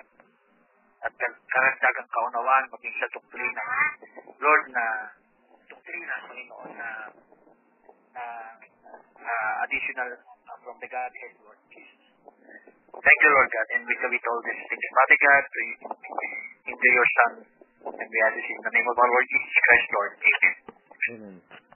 [1.07, 1.13] at
[1.47, 3.63] karagdagang kaunawaan maging sa doktrina.
[4.43, 4.85] Lord, na
[5.71, 6.89] doktrina, Panginoon, na,
[8.11, 8.23] na,
[9.23, 10.11] na additional
[10.59, 12.03] from the Godhead, Lord Jesus.
[12.91, 15.61] Thank you, Lord God, and we commit all these things, Father God, to,
[16.67, 17.31] into your Son,
[17.95, 20.11] and we ask this in the name of our Lord Jesus Christ, Lord.
[20.19, 20.55] Amen.
[21.15, 21.66] Amen.